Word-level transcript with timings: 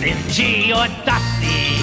dingy 0.00 0.72
or 0.72 0.86
dusty, 1.04 1.82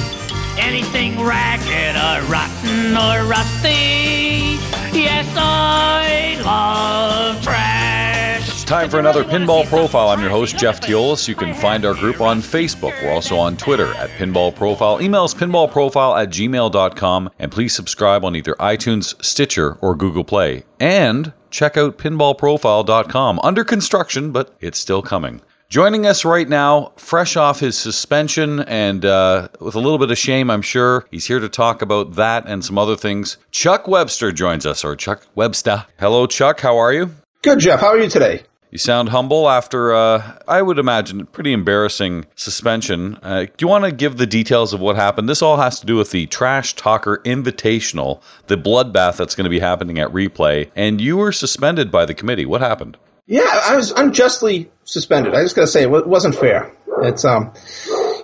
anything 0.60 1.22
ragged 1.22 1.96
or 1.96 2.32
rotten 2.32 2.96
or 2.96 3.30
rusty. 3.30 4.58
Yes, 4.98 5.28
I 5.38 6.42
love 6.44 7.42
trash. 7.44 8.48
It's 8.48 8.64
time 8.64 8.90
for 8.90 9.00
another 9.00 9.24
Pinball 9.24 9.66
Profile. 9.68 10.10
I'm 10.10 10.22
your 10.22 10.30
host, 10.30 10.58
Jeff 10.58 10.80
Teolis. 10.82 11.28
You 11.28 11.36
can 11.36 11.54
find 11.54 11.86
our 11.86 11.94
group 11.94 12.22
on 12.22 12.40
Facebook. 12.40 13.00
We're 13.04 13.12
also 13.12 13.38
on 13.38 13.58
Twitter 13.58 13.94
at 13.96 14.10
Pinball 14.12 14.56
Profile. 14.56 15.02
Email 15.02 15.24
us 15.24 15.34
pinballprofile 15.34 16.22
at 16.22 16.30
gmail.com. 16.30 17.30
And 17.38 17.52
please 17.52 17.76
subscribe 17.76 18.24
on 18.24 18.36
either 18.36 18.54
iTunes, 18.56 19.22
Stitcher, 19.24 19.74
or 19.82 19.96
Google 19.96 20.24
Play. 20.24 20.64
And 20.80 21.34
check 21.52 21.78
out 21.78 21.98
pinballprofile.com. 21.98 23.40
Under 23.44 23.64
construction, 23.64 24.32
but 24.32 24.56
it's 24.60 24.80
still 24.80 25.02
coming. 25.02 25.42
Joining 25.68 26.06
us 26.06 26.24
right 26.24 26.48
now, 26.48 26.94
fresh 26.96 27.36
off 27.36 27.60
his 27.60 27.76
suspension 27.76 28.60
and 28.62 29.04
uh, 29.04 29.48
with 29.60 29.74
a 29.74 29.80
little 29.80 29.98
bit 29.98 30.12
of 30.12 30.18
shame, 30.18 30.52
I'm 30.52 30.62
sure, 30.62 31.08
he's 31.10 31.26
here 31.26 31.40
to 31.40 31.50
talk 31.50 31.82
about 31.82 32.14
that 32.14 32.46
and 32.48 32.64
some 32.64 32.78
other 32.78 32.96
things. 32.96 33.38
Chuck 33.50 33.88
Webster 33.88 34.32
joins 34.32 34.66
us, 34.66 34.86
or 34.86 34.96
Chuck 34.96 35.26
Webster. 35.34 35.88
Hello, 36.00 36.28
Chuck. 36.28 36.62
How 36.62 36.78
are 36.78 36.94
you? 36.94 37.16
Good, 37.42 37.60
Jeff. 37.60 37.80
How 37.80 37.88
are 37.88 37.98
you 37.98 38.08
today? 38.08 38.44
You 38.70 38.78
sound 38.78 39.10
humble 39.10 39.50
after, 39.50 39.94
uh, 39.94 40.38
I 40.48 40.62
would 40.62 40.78
imagine, 40.78 41.26
pretty 41.28 41.52
embarrassing 41.52 42.26
suspension. 42.36 43.18
Uh, 43.24 43.46
do 43.46 43.54
you 43.60 43.68
want 43.68 43.86
to 43.86 43.92
give 43.92 44.18
the 44.18 44.28
details 44.28 44.72
of 44.72 44.80
what 44.82 44.96
happened? 44.96 45.28
This 45.28 45.42
all 45.42 45.58
has 45.58 45.80
to 45.80 45.86
do 45.86 45.96
with 45.96 46.12
the 46.12 46.28
Trash 46.28 46.76
Talker 46.76 47.22
Invitational, 47.26 48.22
the 48.48 48.58
bloodbath 48.58 49.18
that's 49.18 49.34
going 49.34 49.46
to 49.46 49.50
be 49.50 49.60
happening 49.60 49.98
at 49.98 50.10
Replay, 50.10 50.70
and 50.76 51.02
you 51.02 51.18
were 51.18 51.32
suspended 51.32 51.90
by 51.90 52.06
the 52.06 52.14
committee. 52.14 52.46
What 52.46 52.62
happened? 52.62 52.98
Yeah, 53.28 53.62
I 53.66 53.76
was 53.76 53.92
unjustly 53.92 54.70
suspended. 54.86 55.36
I 55.36 55.44
just 55.44 55.56
got 55.56 55.64
to 55.64 55.68
say, 55.68 55.84
it 55.84 56.08
wasn't 56.08 56.36
fair. 56.36 56.72
It's, 57.02 57.26
um, 57.26 57.54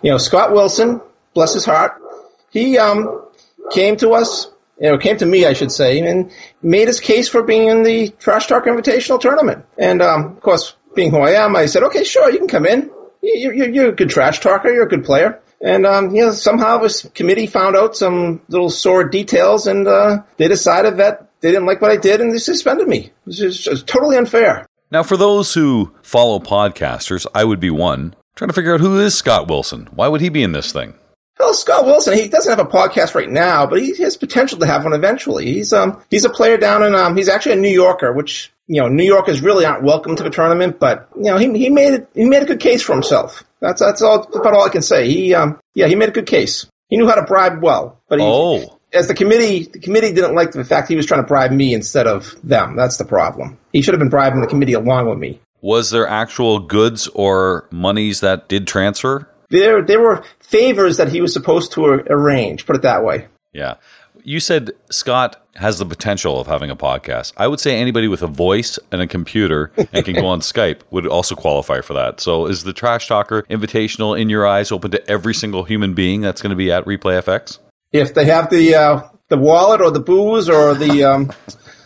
you 0.02 0.12
know, 0.12 0.18
Scott 0.18 0.54
Wilson, 0.54 1.02
bless 1.34 1.54
his 1.54 1.66
heart, 1.66 2.02
he 2.50 2.78
um, 2.78 3.26
came 3.72 3.98
to 3.98 4.12
us, 4.12 4.48
you 4.80 4.90
know, 4.90 4.98
came 4.98 5.18
to 5.18 5.26
me, 5.26 5.46
I 5.46 5.54
should 5.54 5.72
say, 5.72 6.00
and 6.00 6.32
made 6.62 6.88
his 6.88 7.00
case 7.00 7.28
for 7.28 7.44
being 7.44 7.68
in 7.68 7.84
the 7.84 8.10
Trash 8.10 8.48
Talk 8.48 8.66
Invitational 8.66 9.20
tournament. 9.20 9.66
And, 9.78 10.02
um, 10.02 10.26
of 10.38 10.42
course, 10.42 10.76
being 10.96 11.12
who 11.12 11.20
I 11.20 11.32
am, 11.32 11.56
I 11.56 11.66
said, 11.66 11.84
okay, 11.84 12.04
sure, 12.04 12.32
you 12.32 12.40
can 12.40 12.48
come 12.48 12.66
in. 12.66 12.90
You, 13.22 13.52
you, 13.52 13.66
you're 13.66 13.90
a 13.90 13.96
good 13.96 14.10
trash 14.10 14.40
talker. 14.40 14.74
You're 14.74 14.88
a 14.88 14.90
good 14.90 15.06
player. 15.06 15.42
And 15.62 15.86
um, 15.86 16.16
you 16.16 16.26
know, 16.26 16.32
somehow 16.32 16.80
this 16.80 17.04
committee 17.14 17.46
found 17.46 17.76
out 17.76 17.96
some 17.96 18.42
little 18.48 18.70
sore 18.70 19.04
details, 19.04 19.68
and 19.68 19.88
uh, 19.88 20.24
they 20.38 20.48
decided 20.48 20.98
that 20.98 21.30
they 21.40 21.52
didn't 21.52 21.68
like 21.68 21.82
what 21.82 21.92
I 21.92 21.98
did, 21.98 22.20
and 22.20 22.32
they 22.32 22.40
suspended 22.40 22.88
me. 22.88 22.98
It 22.98 23.14
was 23.26 23.38
just, 23.38 23.88
totally 23.88 24.18
unfair. 24.18 24.68
Now, 24.92 25.04
for 25.04 25.16
those 25.16 25.54
who 25.54 25.94
follow 26.02 26.40
podcasters, 26.40 27.26
I 27.34 27.46
would 27.46 27.62
be 27.62 27.70
one, 27.70 28.14
trying 28.36 28.50
to 28.50 28.54
figure 28.54 28.74
out 28.74 28.82
who 28.82 29.00
is 29.00 29.16
Scott 29.18 29.48
Wilson. 29.48 29.88
Why 29.94 30.10
would 30.10 30.20
he 30.20 30.28
be 30.28 30.44
in 30.44 30.52
this 30.52 30.74
thing? 30.74 30.96
Well, 31.40 31.54
Scott 31.54 31.86
Wilson, 31.86 32.18
he 32.18 32.28
doesn't 32.28 32.52
have 32.56 32.66
a 32.66 32.70
podcast 32.70 33.16
right 33.16 33.30
now, 33.30 33.66
but 33.68 33.82
he 33.82 33.96
has 34.04 34.18
potential 34.18 34.60
to 34.60 34.68
have 34.68 34.84
one 34.84 34.94
eventually. 34.94 35.46
He's 35.46 35.72
um 35.74 36.04
he's 36.10 36.26
a 36.26 36.30
player 36.30 36.58
down 36.58 36.84
in 36.84 36.94
um 36.94 37.16
he's 37.16 37.30
actually 37.30 37.54
a 37.54 37.62
New 37.62 37.70
Yorker, 37.70 38.12
which 38.14 38.52
you 38.68 38.80
know 38.82 38.90
New 38.90 39.06
Yorkers 39.06 39.42
really 39.42 39.66
aren't 39.66 39.84
welcome 39.84 40.16
to 40.18 40.24
the 40.24 40.30
tournament, 40.30 40.78
but 40.78 41.08
you 41.16 41.24
know 41.24 41.38
he 41.38 41.52
he 41.58 41.70
made 41.70 41.94
it 41.94 42.10
he 42.14 42.26
made 42.26 42.44
a 42.44 42.46
good 42.46 42.60
case 42.60 42.84
for 42.84 42.94
himself. 42.94 43.44
That's 43.60 43.82
that's 43.82 44.02
all 44.04 44.24
that's 44.24 44.36
about 44.36 44.54
all 44.54 44.66
I 44.66 44.70
can 44.70 44.84
say. 44.84 45.08
He 45.08 45.34
um 45.34 45.60
yeah 45.74 45.88
he 45.88 45.96
made 45.96 46.10
a 46.10 46.14
good 46.14 46.28
case. 46.28 46.68
He 46.90 46.98
knew 46.98 47.08
how 47.08 47.16
to 47.16 47.24
bribe 47.24 47.64
well, 47.64 48.00
but 48.08 48.20
he, 48.20 48.26
Oh, 48.28 48.78
as 48.94 49.08
the 49.08 49.14
committee, 49.14 49.64
the 49.72 49.80
committee 49.80 50.12
didn't 50.14 50.36
like 50.36 50.52
the 50.52 50.66
fact 50.66 50.88
he 50.88 50.96
was 50.96 51.06
trying 51.06 51.22
to 51.22 51.28
bribe 51.28 51.52
me 51.52 51.74
instead 51.74 52.08
of 52.08 52.36
them. 52.44 52.76
That's 52.76 52.98
the 52.98 53.06
problem. 53.06 53.58
He 53.72 53.82
should 53.82 53.94
have 53.94 54.00
been 54.00 54.10
bribing 54.10 54.42
the 54.42 54.48
committee 54.48 54.74
along 54.74 55.10
with 55.10 55.18
me. 55.18 55.40
was 55.62 55.92
there 55.92 56.08
actual 56.08 56.60
goods 56.60 57.08
or 57.10 57.68
monies 57.72 58.20
that 58.22 58.50
did 58.50 58.68
transfer? 58.68 59.28
There, 59.50 59.82
there 59.84 60.00
were 60.02 60.24
favors 60.40 60.98
that 60.98 61.10
he 61.10 61.22
was 61.22 61.34
supposed 61.34 61.74
to 61.74 61.86
arrange. 61.86 62.66
Put 62.66 62.76
it 62.76 62.82
that 62.84 63.04
way. 63.04 63.28
Yeah. 63.54 63.76
You 64.24 64.40
said 64.40 64.72
Scott 64.90 65.44
has 65.56 65.80
the 65.80 65.86
potential 65.86 66.40
of 66.40 66.48
having 66.48 66.70
a 66.70 66.76
podcast. 66.76 67.34
I 67.38 67.48
would 67.48 67.60
say 67.60 67.76
anybody 67.78 68.08
with 68.08 68.22
a 68.22 68.28
voice 68.28 68.80
and 68.92 69.02
a 69.02 69.08
computer 69.08 69.72
and 69.92 70.06
can 70.06 70.16
go 70.16 70.26
on 70.28 70.40
Skype 70.42 70.82
would 70.92 71.08
also 71.08 71.36
qualify 71.36 71.82
for 71.82 71.94
that. 71.94 72.22
So 72.22 72.46
is 72.46 72.64
the 72.64 72.74
Trash 72.74 73.08
Talker 73.08 73.44
Invitational 73.50 74.20
in 74.20 74.30
your 74.30 74.46
eyes 74.46 74.72
open 74.72 74.92
to 74.92 75.10
every 75.10 75.34
single 75.34 75.64
human 75.64 75.94
being 75.94 76.22
that's 76.22 76.42
going 76.42 76.52
to 76.52 76.56
be 76.56 76.72
at 76.72 76.86
Replay 76.86 77.22
FX? 77.22 77.58
If 77.92 78.14
they 78.14 78.26
have 78.26 78.50
the 78.50 78.76
uh, 78.76 79.02
the 79.30 79.38
wallet 79.38 79.82
or 79.82 79.92
the 79.92 80.00
booze 80.00 80.50
or 80.50 80.76
the 80.76 81.04
um, 81.04 81.32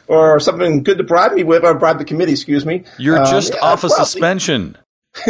or 0.08 0.40
something 0.40 0.84
good 0.84 0.98
to 0.98 1.04
bribe 1.04 1.34
me 1.34 1.44
with, 1.44 1.64
or 1.64 1.74
bribe 1.76 1.98
the 1.98 2.06
committee, 2.06 2.34
excuse 2.34 2.66
me. 2.66 2.84
You're 2.98 3.20
um, 3.20 3.26
just 3.26 3.54
yeah, 3.54 3.62
off 3.62 3.84
a 3.84 3.88
well, 3.88 4.06
suspension. 4.06 4.78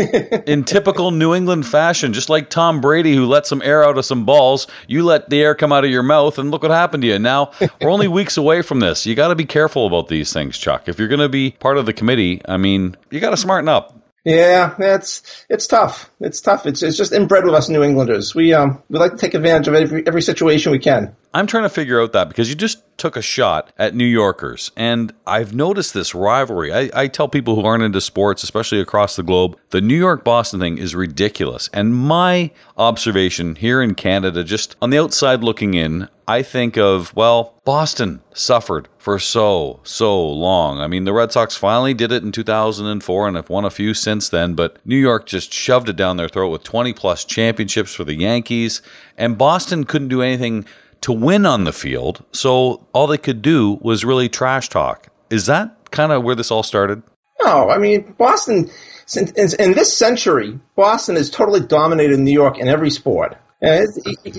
in 0.47 0.63
typical 0.63 1.11
New 1.11 1.35
England 1.35 1.65
fashion, 1.65 2.11
just 2.11 2.29
like 2.29 2.49
Tom 2.49 2.81
Brady, 2.81 3.15
who 3.15 3.25
let 3.25 3.45
some 3.45 3.61
air 3.61 3.83
out 3.83 3.99
of 3.99 4.05
some 4.05 4.25
balls, 4.25 4.65
you 4.87 5.03
let 5.05 5.29
the 5.29 5.41
air 5.41 5.53
come 5.53 5.71
out 5.71 5.83
of 5.83 5.91
your 5.91 6.01
mouth, 6.01 6.39
and 6.39 6.49
look 6.49 6.63
what 6.63 6.71
happened 6.71 7.03
to 7.03 7.07
you. 7.07 7.19
Now, 7.19 7.51
we're 7.79 7.91
only 7.91 8.07
weeks 8.07 8.35
away 8.35 8.63
from 8.63 8.79
this. 8.79 9.05
You 9.05 9.13
got 9.13 9.27
to 9.27 9.35
be 9.35 9.45
careful 9.45 9.85
about 9.85 10.07
these 10.07 10.33
things, 10.33 10.57
Chuck. 10.57 10.87
If 10.87 10.97
you're 10.97 11.07
going 11.07 11.19
to 11.19 11.29
be 11.29 11.51
part 11.51 11.77
of 11.77 11.85
the 11.85 11.93
committee, 11.93 12.41
I 12.47 12.57
mean, 12.57 12.97
you 13.11 13.19
got 13.19 13.29
to 13.29 13.37
smarten 13.37 13.69
up. 13.69 13.95
Yeah, 14.25 14.73
it's 14.79 15.45
it's 15.49 15.67
tough. 15.67 16.09
It's 16.19 16.41
tough. 16.41 16.65
It's 16.65 16.81
it's 16.81 16.97
just 16.97 17.13
inbred 17.13 17.45
with 17.45 17.53
us 17.53 17.69
New 17.69 17.83
Englanders. 17.83 18.33
We 18.33 18.53
um 18.53 18.81
we 18.89 18.97
like 18.97 19.11
to 19.11 19.17
take 19.17 19.35
advantage 19.35 19.67
of 19.67 19.75
every 19.75 20.05
every 20.05 20.23
situation 20.23 20.71
we 20.71 20.79
can. 20.79 21.15
I'm 21.35 21.47
trying 21.47 21.63
to 21.63 21.69
figure 21.69 22.01
out 22.01 22.13
that 22.13 22.29
because 22.29 22.47
you 22.47 22.55
just 22.55 22.81
took 22.97 23.17
a 23.17 23.21
shot 23.21 23.73
at 23.77 23.93
New 23.93 24.05
Yorkers, 24.05 24.71
and 24.77 25.13
I've 25.27 25.53
noticed 25.53 25.93
this 25.93 26.15
rivalry. 26.15 26.73
I, 26.73 26.89
I 26.93 27.07
tell 27.09 27.27
people 27.27 27.55
who 27.55 27.65
aren't 27.65 27.83
into 27.83 27.99
sports, 27.99 28.41
especially 28.41 28.79
across 28.79 29.17
the 29.17 29.21
globe, 29.21 29.59
the 29.71 29.81
New 29.81 29.97
York 29.97 30.23
Boston 30.23 30.61
thing 30.61 30.77
is 30.77 30.95
ridiculous. 30.95 31.69
And 31.73 31.93
my 31.93 32.51
observation 32.77 33.55
here 33.55 33.81
in 33.81 33.95
Canada, 33.95 34.45
just 34.45 34.77
on 34.81 34.91
the 34.91 34.97
outside 34.97 35.43
looking 35.43 35.73
in, 35.73 36.07
I 36.25 36.41
think 36.41 36.77
of, 36.77 37.13
well, 37.17 37.59
Boston 37.65 38.21
suffered 38.33 38.87
for 38.97 39.19
so, 39.19 39.81
so 39.83 40.25
long. 40.25 40.79
I 40.79 40.87
mean, 40.87 41.03
the 41.03 41.13
Red 41.13 41.33
Sox 41.33 41.57
finally 41.57 41.93
did 41.93 42.13
it 42.13 42.23
in 42.23 42.31
2004 42.31 43.27
and 43.27 43.35
have 43.35 43.49
won 43.49 43.65
a 43.65 43.69
few 43.69 43.93
since 43.93 44.29
then, 44.29 44.55
but 44.55 44.77
New 44.85 44.95
York 44.95 45.25
just 45.25 45.53
shoved 45.53 45.89
it 45.89 45.97
down 45.97 46.15
their 46.15 46.29
throat 46.29 46.49
with 46.49 46.63
20 46.63 46.93
plus 46.93 47.25
championships 47.25 47.93
for 47.93 48.05
the 48.05 48.15
Yankees, 48.15 48.81
and 49.17 49.37
Boston 49.37 49.83
couldn't 49.83 50.07
do 50.07 50.21
anything 50.21 50.65
to 51.05 51.13
win 51.13 51.45
on 51.45 51.65
the 51.65 51.71
field, 51.71 52.25
so 52.31 52.83
all 52.91 53.05
they 53.05 53.19
could 53.19 53.43
do 53.43 53.77
was 53.83 54.03
really 54.03 54.27
trash 54.27 54.69
talk. 54.69 55.09
Is 55.29 55.45
that 55.45 55.91
kind 55.91 56.11
of 56.11 56.23
where 56.23 56.33
this 56.33 56.49
all 56.49 56.63
started? 56.63 57.03
No, 57.43 57.69
I 57.69 57.77
mean 57.77 58.15
Boston. 58.17 58.71
In, 59.15 59.27
in, 59.59 59.73
this 59.73 59.95
century, 59.95 60.59
Boston 60.75 61.15
has 61.15 61.29
totally 61.29 61.59
dominated 61.59 62.17
New 62.17 62.31
York 62.31 62.57
in 62.57 62.67
every 62.67 62.89
sport. 62.89 63.37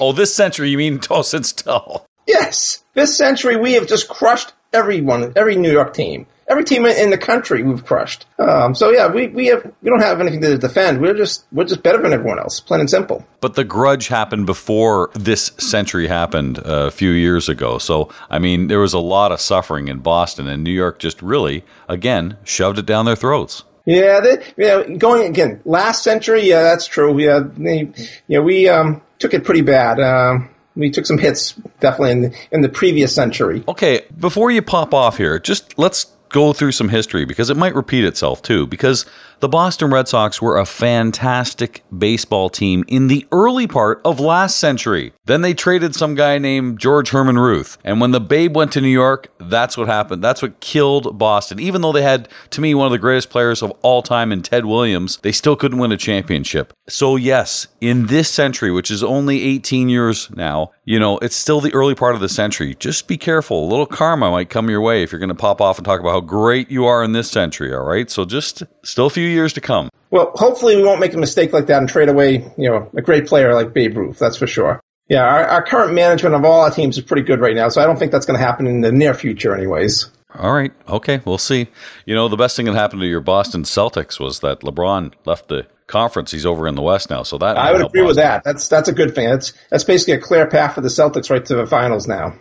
Oh, 0.00 0.10
this 0.10 0.34
century, 0.34 0.70
you 0.70 0.76
mean 0.76 0.98
oh, 1.08 1.22
since 1.22 1.52
tell. 1.52 2.04
yes, 2.26 2.82
this 2.94 3.16
century 3.16 3.54
we 3.54 3.74
have 3.74 3.86
just 3.86 4.08
crushed 4.08 4.52
everyone, 4.76 5.32
every 5.34 5.56
New 5.56 5.72
York 5.72 5.94
team, 5.94 6.26
every 6.46 6.64
team 6.64 6.84
in 6.86 7.10
the 7.10 7.18
country 7.18 7.62
we've 7.62 7.84
crushed. 7.84 8.26
Um, 8.38 8.74
so 8.74 8.90
yeah, 8.90 9.08
we, 9.08 9.28
we 9.28 9.46
have 9.46 9.64
we 9.82 9.90
don't 9.90 10.02
have 10.02 10.20
anything 10.20 10.42
to 10.42 10.58
defend. 10.58 11.00
We're 11.00 11.14
just 11.14 11.46
we're 11.50 11.64
just 11.64 11.82
better 11.82 12.00
than 12.02 12.12
everyone 12.12 12.38
else, 12.38 12.60
plain 12.60 12.80
and 12.80 12.90
simple. 12.90 13.26
But 13.40 13.54
the 13.54 13.64
grudge 13.64 14.08
happened 14.08 14.46
before 14.46 15.10
this 15.14 15.52
century 15.58 16.08
happened 16.08 16.58
uh, 16.58 16.86
a 16.86 16.90
few 16.90 17.10
years 17.10 17.48
ago. 17.48 17.78
So, 17.78 18.10
I 18.30 18.38
mean, 18.38 18.68
there 18.68 18.80
was 18.80 18.94
a 18.94 18.98
lot 18.98 19.32
of 19.32 19.40
suffering 19.40 19.88
in 19.88 19.98
Boston, 19.98 20.46
and 20.46 20.62
New 20.62 20.70
York 20.70 20.98
just 20.98 21.22
really, 21.22 21.64
again, 21.88 22.36
shoved 22.44 22.78
it 22.78 22.86
down 22.86 23.06
their 23.06 23.16
throats. 23.16 23.64
Yeah, 23.86 24.18
they, 24.20 24.44
you 24.56 24.66
know, 24.66 24.96
going 24.98 25.28
again, 25.28 25.60
last 25.64 26.02
century, 26.02 26.48
yeah, 26.48 26.62
that's 26.62 26.88
true. 26.88 27.16
Yeah, 27.20 27.38
they, 27.56 27.92
you 28.26 28.38
know, 28.38 28.42
we 28.42 28.68
um, 28.68 29.00
took 29.20 29.32
it 29.32 29.44
pretty 29.44 29.60
bad. 29.60 30.00
Um, 30.00 30.50
we 30.76 30.90
took 30.90 31.06
some 31.06 31.18
hits 31.18 31.52
definitely 31.80 32.12
in 32.12 32.20
the, 32.22 32.36
in 32.52 32.60
the 32.60 32.68
previous 32.68 33.14
century. 33.14 33.64
Okay, 33.66 34.04
before 34.18 34.50
you 34.50 34.62
pop 34.62 34.94
off 34.94 35.16
here, 35.16 35.38
just 35.38 35.76
let's 35.78 36.06
go 36.28 36.52
through 36.52 36.72
some 36.72 36.88
history 36.88 37.24
because 37.24 37.50
it 37.50 37.56
might 37.56 37.74
repeat 37.74 38.04
itself 38.04 38.42
too. 38.42 38.66
Because 38.66 39.06
the 39.40 39.48
Boston 39.48 39.90
Red 39.90 40.08
Sox 40.08 40.40
were 40.40 40.56
a 40.56 40.64
fantastic 40.64 41.82
baseball 41.96 42.48
team 42.48 42.84
in 42.88 43.08
the 43.08 43.26
early 43.30 43.66
part 43.66 44.00
of 44.02 44.18
last 44.18 44.56
century. 44.56 45.12
Then 45.26 45.42
they 45.42 45.52
traded 45.52 45.94
some 45.94 46.14
guy 46.14 46.38
named 46.38 46.78
George 46.78 47.10
Herman 47.10 47.38
Ruth. 47.38 47.76
And 47.84 48.00
when 48.00 48.12
the 48.12 48.20
Babe 48.20 48.56
went 48.56 48.72
to 48.72 48.80
New 48.80 48.88
York, 48.88 49.30
that's 49.38 49.76
what 49.76 49.88
happened. 49.88 50.24
That's 50.24 50.40
what 50.40 50.60
killed 50.60 51.18
Boston. 51.18 51.60
Even 51.60 51.82
though 51.82 51.92
they 51.92 52.02
had, 52.02 52.28
to 52.50 52.62
me, 52.62 52.74
one 52.74 52.86
of 52.86 52.92
the 52.92 52.98
greatest 52.98 53.28
players 53.28 53.62
of 53.62 53.72
all 53.82 54.02
time 54.02 54.32
in 54.32 54.40
Ted 54.40 54.64
Williams, 54.64 55.18
they 55.18 55.32
still 55.32 55.56
couldn't 55.56 55.78
win 55.78 55.92
a 55.92 55.98
championship. 55.98 56.72
So, 56.88 57.16
yes, 57.16 57.66
in 57.80 58.06
this 58.06 58.30
century, 58.30 58.70
which 58.70 58.90
is 58.90 59.02
only 59.02 59.42
18 59.42 59.88
years 59.90 60.30
now, 60.30 60.70
you 60.84 60.98
know, 60.98 61.18
it's 61.18 61.36
still 61.36 61.60
the 61.60 61.74
early 61.74 61.94
part 61.94 62.14
of 62.14 62.20
the 62.20 62.28
century. 62.28 62.74
Just 62.74 63.08
be 63.08 63.18
careful. 63.18 63.64
A 63.64 63.68
little 63.68 63.86
karma 63.86 64.30
might 64.30 64.48
come 64.48 64.70
your 64.70 64.80
way 64.80 65.02
if 65.02 65.12
you're 65.12 65.18
going 65.18 65.28
to 65.28 65.34
pop 65.34 65.60
off 65.60 65.78
and 65.78 65.84
talk 65.84 66.00
about 66.00 66.12
how 66.12 66.20
great 66.26 66.70
you 66.70 66.86
are 66.86 67.02
in 67.02 67.12
this 67.12 67.30
century, 67.30 67.74
all 67.74 67.84
right? 67.84 68.10
So, 68.10 68.24
just 68.24 68.62
still 68.82 69.06
a 69.06 69.10
few 69.10 69.26
years 69.26 69.52
to 69.54 69.60
come. 69.60 69.88
Well, 70.10 70.32
hopefully 70.34 70.76
we 70.76 70.82
won't 70.82 71.00
make 71.00 71.14
a 71.14 71.18
mistake 71.18 71.52
like 71.52 71.66
that 71.66 71.78
and 71.78 71.88
trade 71.88 72.08
away, 72.08 72.50
you 72.56 72.70
know, 72.70 72.90
a 72.96 73.02
great 73.02 73.26
player 73.26 73.54
like 73.54 73.72
Babe 73.72 73.96
Ruth. 73.96 74.18
That's 74.18 74.36
for 74.36 74.46
sure. 74.46 74.80
Yeah, 75.08 75.22
our, 75.22 75.44
our 75.44 75.62
current 75.62 75.94
management 75.94 76.34
of 76.34 76.44
all 76.44 76.62
our 76.62 76.70
teams 76.70 76.98
is 76.98 77.04
pretty 77.04 77.22
good 77.22 77.40
right 77.40 77.54
now, 77.54 77.68
so 77.68 77.80
I 77.80 77.86
don't 77.86 77.98
think 77.98 78.12
that's 78.12 78.26
going 78.26 78.38
to 78.38 78.44
happen 78.44 78.66
in 78.66 78.80
the 78.80 78.90
near 78.90 79.14
future, 79.14 79.54
anyways. 79.54 80.10
All 80.38 80.52
right. 80.52 80.72
Okay. 80.88 81.20
We'll 81.24 81.38
see. 81.38 81.68
You 82.04 82.14
know, 82.14 82.28
the 82.28 82.36
best 82.36 82.56
thing 82.56 82.66
that 82.66 82.74
happened 82.74 83.00
to 83.00 83.06
your 83.06 83.20
Boston 83.20 83.62
Celtics 83.62 84.20
was 84.20 84.40
that 84.40 84.60
LeBron 84.60 85.14
left 85.24 85.48
the 85.48 85.66
conference. 85.86 86.32
He's 86.32 86.44
over 86.44 86.66
in 86.66 86.74
the 86.74 86.82
West 86.82 87.10
now, 87.10 87.22
so 87.22 87.38
that 87.38 87.56
I 87.56 87.72
would 87.72 87.86
agree 87.86 88.02
with 88.02 88.16
that. 88.16 88.44
That's 88.44 88.68
that's 88.68 88.88
a 88.88 88.92
good 88.92 89.14
thing. 89.14 89.28
That's 89.28 89.52
that's 89.70 89.84
basically 89.84 90.14
a 90.14 90.20
clear 90.20 90.46
path 90.46 90.74
for 90.74 90.80
the 90.80 90.88
Celtics 90.88 91.30
right 91.30 91.44
to 91.46 91.54
the 91.54 91.66
finals 91.66 92.06
now. 92.06 92.34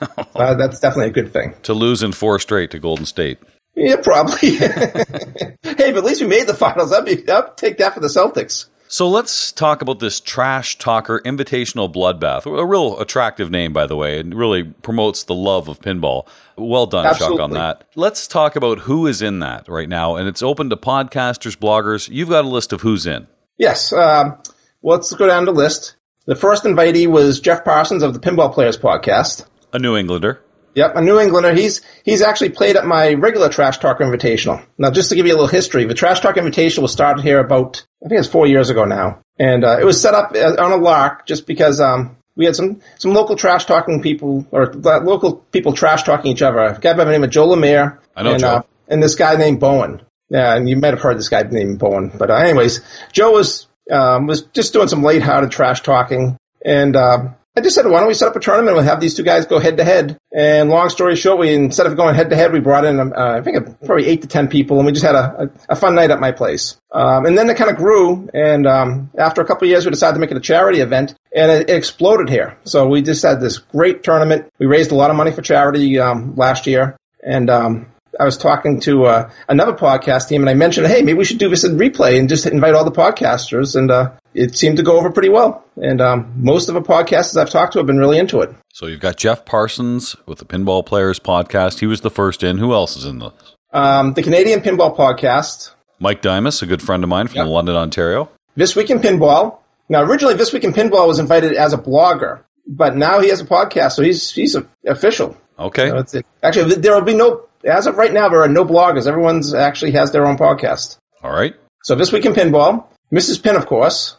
uh, 0.34 0.54
that's 0.54 0.80
definitely 0.80 1.08
a 1.08 1.12
good 1.12 1.32
thing. 1.32 1.54
to 1.62 1.74
lose 1.74 2.02
in 2.02 2.12
four 2.12 2.38
straight 2.38 2.70
to 2.72 2.78
Golden 2.78 3.06
State. 3.06 3.38
Yeah, 3.74 3.96
probably. 3.96 4.50
hey, 4.56 5.56
but 5.62 5.96
at 5.96 6.04
least 6.04 6.20
we 6.20 6.26
made 6.26 6.46
the 6.46 6.54
finals. 6.54 6.92
I'd, 6.92 7.04
be, 7.04 7.28
I'd 7.30 7.56
take 7.56 7.78
that 7.78 7.94
for 7.94 8.00
the 8.00 8.08
Celtics. 8.08 8.66
So 8.88 9.08
let's 9.08 9.52
talk 9.52 9.82
about 9.82 10.00
this 10.00 10.18
Trash 10.18 10.76
Talker 10.78 11.20
Invitational 11.24 11.92
Bloodbath. 11.94 12.44
A 12.44 12.66
real 12.66 12.98
attractive 12.98 13.48
name, 13.48 13.72
by 13.72 13.86
the 13.86 13.94
way, 13.94 14.18
and 14.18 14.34
really 14.34 14.64
promotes 14.64 15.22
the 15.22 15.34
love 15.34 15.68
of 15.68 15.80
pinball. 15.80 16.26
Well 16.56 16.86
done, 16.86 17.14
Chuck, 17.14 17.38
on 17.38 17.52
that. 17.52 17.84
Let's 17.94 18.26
talk 18.26 18.56
about 18.56 18.80
who 18.80 19.06
is 19.06 19.22
in 19.22 19.38
that 19.38 19.68
right 19.68 19.88
now. 19.88 20.16
And 20.16 20.26
it's 20.26 20.42
open 20.42 20.70
to 20.70 20.76
podcasters, 20.76 21.56
bloggers. 21.56 22.08
You've 22.08 22.30
got 22.30 22.44
a 22.44 22.48
list 22.48 22.72
of 22.72 22.80
who's 22.80 23.06
in. 23.06 23.28
Yes. 23.58 23.92
Um, 23.92 24.38
well, 24.82 24.96
let's 24.96 25.14
go 25.14 25.28
down 25.28 25.44
the 25.44 25.52
list. 25.52 25.94
The 26.26 26.34
first 26.34 26.64
invitee 26.64 27.06
was 27.06 27.38
Jeff 27.38 27.64
Parsons 27.64 28.02
of 28.02 28.12
the 28.12 28.18
Pinball 28.18 28.52
Players 28.52 28.76
podcast. 28.76 29.46
A 29.72 29.78
New 29.78 29.96
Englander. 29.96 30.40
Yep, 30.74 30.96
a 30.96 31.02
New 31.02 31.18
Englander. 31.18 31.52
He's 31.52 31.80
he's 32.04 32.22
actually 32.22 32.50
played 32.50 32.76
at 32.76 32.86
my 32.86 33.14
regular 33.14 33.48
Trash 33.48 33.78
Talk 33.78 33.98
Invitational. 33.98 34.64
Now, 34.78 34.90
just 34.90 35.08
to 35.08 35.16
give 35.16 35.26
you 35.26 35.32
a 35.32 35.34
little 35.34 35.48
history, 35.48 35.84
the 35.84 35.94
Trash 35.94 36.20
Talk 36.20 36.36
Invitational 36.36 36.82
was 36.82 36.92
started 36.92 37.22
here 37.22 37.40
about 37.40 37.84
I 38.04 38.08
think 38.08 38.20
it's 38.20 38.28
four 38.28 38.46
years 38.46 38.70
ago 38.70 38.84
now, 38.84 39.20
and 39.38 39.64
uh, 39.64 39.78
it 39.80 39.84
was 39.84 40.00
set 40.00 40.14
up 40.14 40.32
uh, 40.34 40.62
on 40.62 40.72
a 40.72 40.76
lark 40.76 41.26
just 41.26 41.46
because 41.46 41.80
um, 41.80 42.16
we 42.36 42.44
had 42.44 42.54
some 42.54 42.80
some 42.98 43.12
local 43.12 43.36
trash 43.36 43.64
talking 43.64 44.00
people 44.00 44.46
or 44.52 44.70
uh, 44.70 45.00
local 45.00 45.36
people 45.36 45.72
trash 45.72 46.04
talking 46.04 46.30
each 46.30 46.42
other. 46.42 46.60
A 46.60 46.78
guy 46.78 46.94
by 46.94 47.04
the 47.04 47.10
name 47.10 47.24
of 47.24 47.30
Joe 47.30 47.48
Lemire. 47.48 47.98
I 48.14 48.22
know 48.22 48.32
and, 48.32 48.40
Joe. 48.40 48.48
Uh, 48.48 48.62
and 48.88 49.02
this 49.02 49.14
guy 49.16 49.36
named 49.36 49.60
Bowen. 49.60 50.02
Yeah, 50.28 50.54
and 50.54 50.68
you 50.68 50.76
might 50.76 50.94
have 50.94 51.00
heard 51.00 51.18
this 51.18 51.28
guy 51.28 51.42
named 51.42 51.80
Bowen. 51.80 52.12
But 52.16 52.30
uh, 52.30 52.34
anyways, 52.34 52.80
Joe 53.12 53.32
was 53.32 53.66
um, 53.90 54.26
was 54.26 54.42
just 54.42 54.72
doing 54.72 54.88
some 54.88 55.02
lighthearted 55.02 55.50
trash 55.50 55.80
talking, 55.80 56.38
and 56.64 56.94
uh, 56.94 57.28
I 57.60 57.62
just 57.62 57.74
said, 57.74 57.84
why 57.84 57.98
don't 57.98 58.08
we 58.08 58.14
set 58.14 58.28
up 58.28 58.36
a 58.36 58.40
tournament? 58.40 58.74
We'll 58.74 58.86
have 58.86 59.00
these 59.00 59.14
two 59.14 59.22
guys 59.22 59.44
go 59.44 59.58
head 59.58 59.76
to 59.76 59.84
head. 59.84 60.18
And 60.34 60.70
long 60.70 60.88
story 60.88 61.14
short, 61.14 61.38
we 61.38 61.52
instead 61.52 61.86
of 61.86 61.94
going 61.94 62.14
head 62.14 62.30
to 62.30 62.36
head, 62.36 62.54
we 62.54 62.60
brought 62.60 62.86
in 62.86 62.98
uh, 62.98 63.12
I 63.14 63.42
think 63.42 63.78
probably 63.84 64.06
eight 64.06 64.22
to 64.22 64.28
ten 64.28 64.48
people, 64.48 64.78
and 64.78 64.86
we 64.86 64.92
just 64.92 65.04
had 65.04 65.14
a, 65.14 65.42
a, 65.68 65.74
a 65.74 65.76
fun 65.76 65.94
night 65.94 66.10
at 66.10 66.20
my 66.20 66.32
place. 66.32 66.80
Um, 66.90 67.26
and 67.26 67.36
then 67.36 67.50
it 67.50 67.58
kind 67.58 67.70
of 67.70 67.76
grew, 67.76 68.30
and 68.32 68.66
um, 68.66 69.10
after 69.18 69.42
a 69.42 69.44
couple 69.44 69.66
of 69.66 69.70
years, 69.70 69.84
we 69.84 69.90
decided 69.90 70.14
to 70.14 70.20
make 70.20 70.30
it 70.30 70.38
a 70.38 70.40
charity 70.40 70.80
event, 70.80 71.14
and 71.36 71.52
it, 71.52 71.68
it 71.68 71.76
exploded 71.76 72.30
here. 72.30 72.56
So 72.64 72.88
we 72.88 73.02
just 73.02 73.22
had 73.22 73.42
this 73.42 73.58
great 73.58 74.02
tournament. 74.02 74.50
We 74.58 74.64
raised 74.64 74.90
a 74.90 74.94
lot 74.94 75.10
of 75.10 75.16
money 75.16 75.30
for 75.30 75.42
charity 75.42 75.98
um, 75.98 76.36
last 76.36 76.66
year, 76.66 76.96
and 77.22 77.50
um, 77.50 77.92
I 78.18 78.24
was 78.24 78.36
talking 78.36 78.80
to 78.80 79.04
uh, 79.04 79.30
another 79.48 79.72
podcast 79.72 80.28
team, 80.28 80.42
and 80.42 80.50
I 80.50 80.54
mentioned, 80.54 80.86
hey, 80.86 81.02
maybe 81.02 81.18
we 81.18 81.24
should 81.24 81.38
do 81.38 81.48
this 81.48 81.64
in 81.64 81.76
replay 81.76 82.18
and 82.18 82.28
just 82.28 82.46
invite 82.46 82.74
all 82.74 82.84
the 82.84 82.90
podcasters, 82.90 83.76
and 83.76 83.90
uh, 83.90 84.12
it 84.34 84.56
seemed 84.56 84.78
to 84.78 84.82
go 84.82 84.96
over 84.98 85.10
pretty 85.10 85.28
well. 85.28 85.64
And 85.76 86.00
um, 86.00 86.32
most 86.36 86.68
of 86.68 86.74
the 86.74 86.82
podcasters 86.82 87.40
I've 87.40 87.50
talked 87.50 87.74
to 87.74 87.78
have 87.78 87.86
been 87.86 87.98
really 87.98 88.18
into 88.18 88.40
it. 88.40 88.50
So 88.72 88.86
you've 88.86 89.00
got 89.00 89.16
Jeff 89.16 89.44
Parsons 89.44 90.16
with 90.26 90.38
the 90.38 90.44
Pinball 90.44 90.84
Players 90.84 91.20
podcast. 91.20 91.78
He 91.78 91.86
was 91.86 92.00
the 92.00 92.10
first 92.10 92.42
in. 92.42 92.58
Who 92.58 92.72
else 92.72 92.96
is 92.96 93.04
in 93.04 93.20
this? 93.20 93.32
Um, 93.72 94.14
the 94.14 94.22
Canadian 94.22 94.60
Pinball 94.60 94.96
Podcast, 94.96 95.70
Mike 96.00 96.22
Dimas, 96.22 96.62
a 96.62 96.66
good 96.66 96.82
friend 96.82 97.04
of 97.04 97.10
mine 97.10 97.28
from 97.28 97.36
Yep. 97.38 97.46
London, 97.46 97.76
Ontario. 97.76 98.28
This 98.56 98.74
Week 98.74 98.90
in 98.90 98.98
Pinball. 98.98 99.58
Now, 99.88 100.02
originally, 100.02 100.34
This 100.34 100.52
Week 100.52 100.64
in 100.64 100.72
Pinball 100.72 101.06
was 101.06 101.18
invited 101.20 101.54
as 101.54 101.72
a 101.72 101.78
blogger, 101.78 102.40
but 102.66 102.96
now 102.96 103.20
he 103.20 103.28
has 103.28 103.40
a 103.40 103.44
podcast, 103.44 103.92
so 103.92 104.02
he's 104.02 104.30
he's 104.30 104.56
a, 104.56 104.66
official. 104.86 105.36
Okay. 105.58 105.90
So 106.06 106.22
actually, 106.42 106.76
there 106.76 106.94
will 106.94 107.02
be 107.02 107.14
no, 107.14 107.46
as 107.64 107.86
of 107.86 107.96
right 107.96 108.12
now, 108.12 108.28
there 108.28 108.42
are 108.42 108.48
no 108.48 108.64
bloggers. 108.64 109.06
Everyone's 109.06 109.54
actually 109.54 109.92
has 109.92 110.12
their 110.12 110.26
own 110.26 110.36
podcast. 110.36 110.96
All 111.22 111.32
right. 111.32 111.54
So 111.82 111.94
This 111.94 112.12
Week 112.12 112.26
in 112.26 112.32
Pinball, 112.32 112.86
Mrs. 113.12 113.42
Pin, 113.42 113.56
of 113.56 113.66
course. 113.66 114.16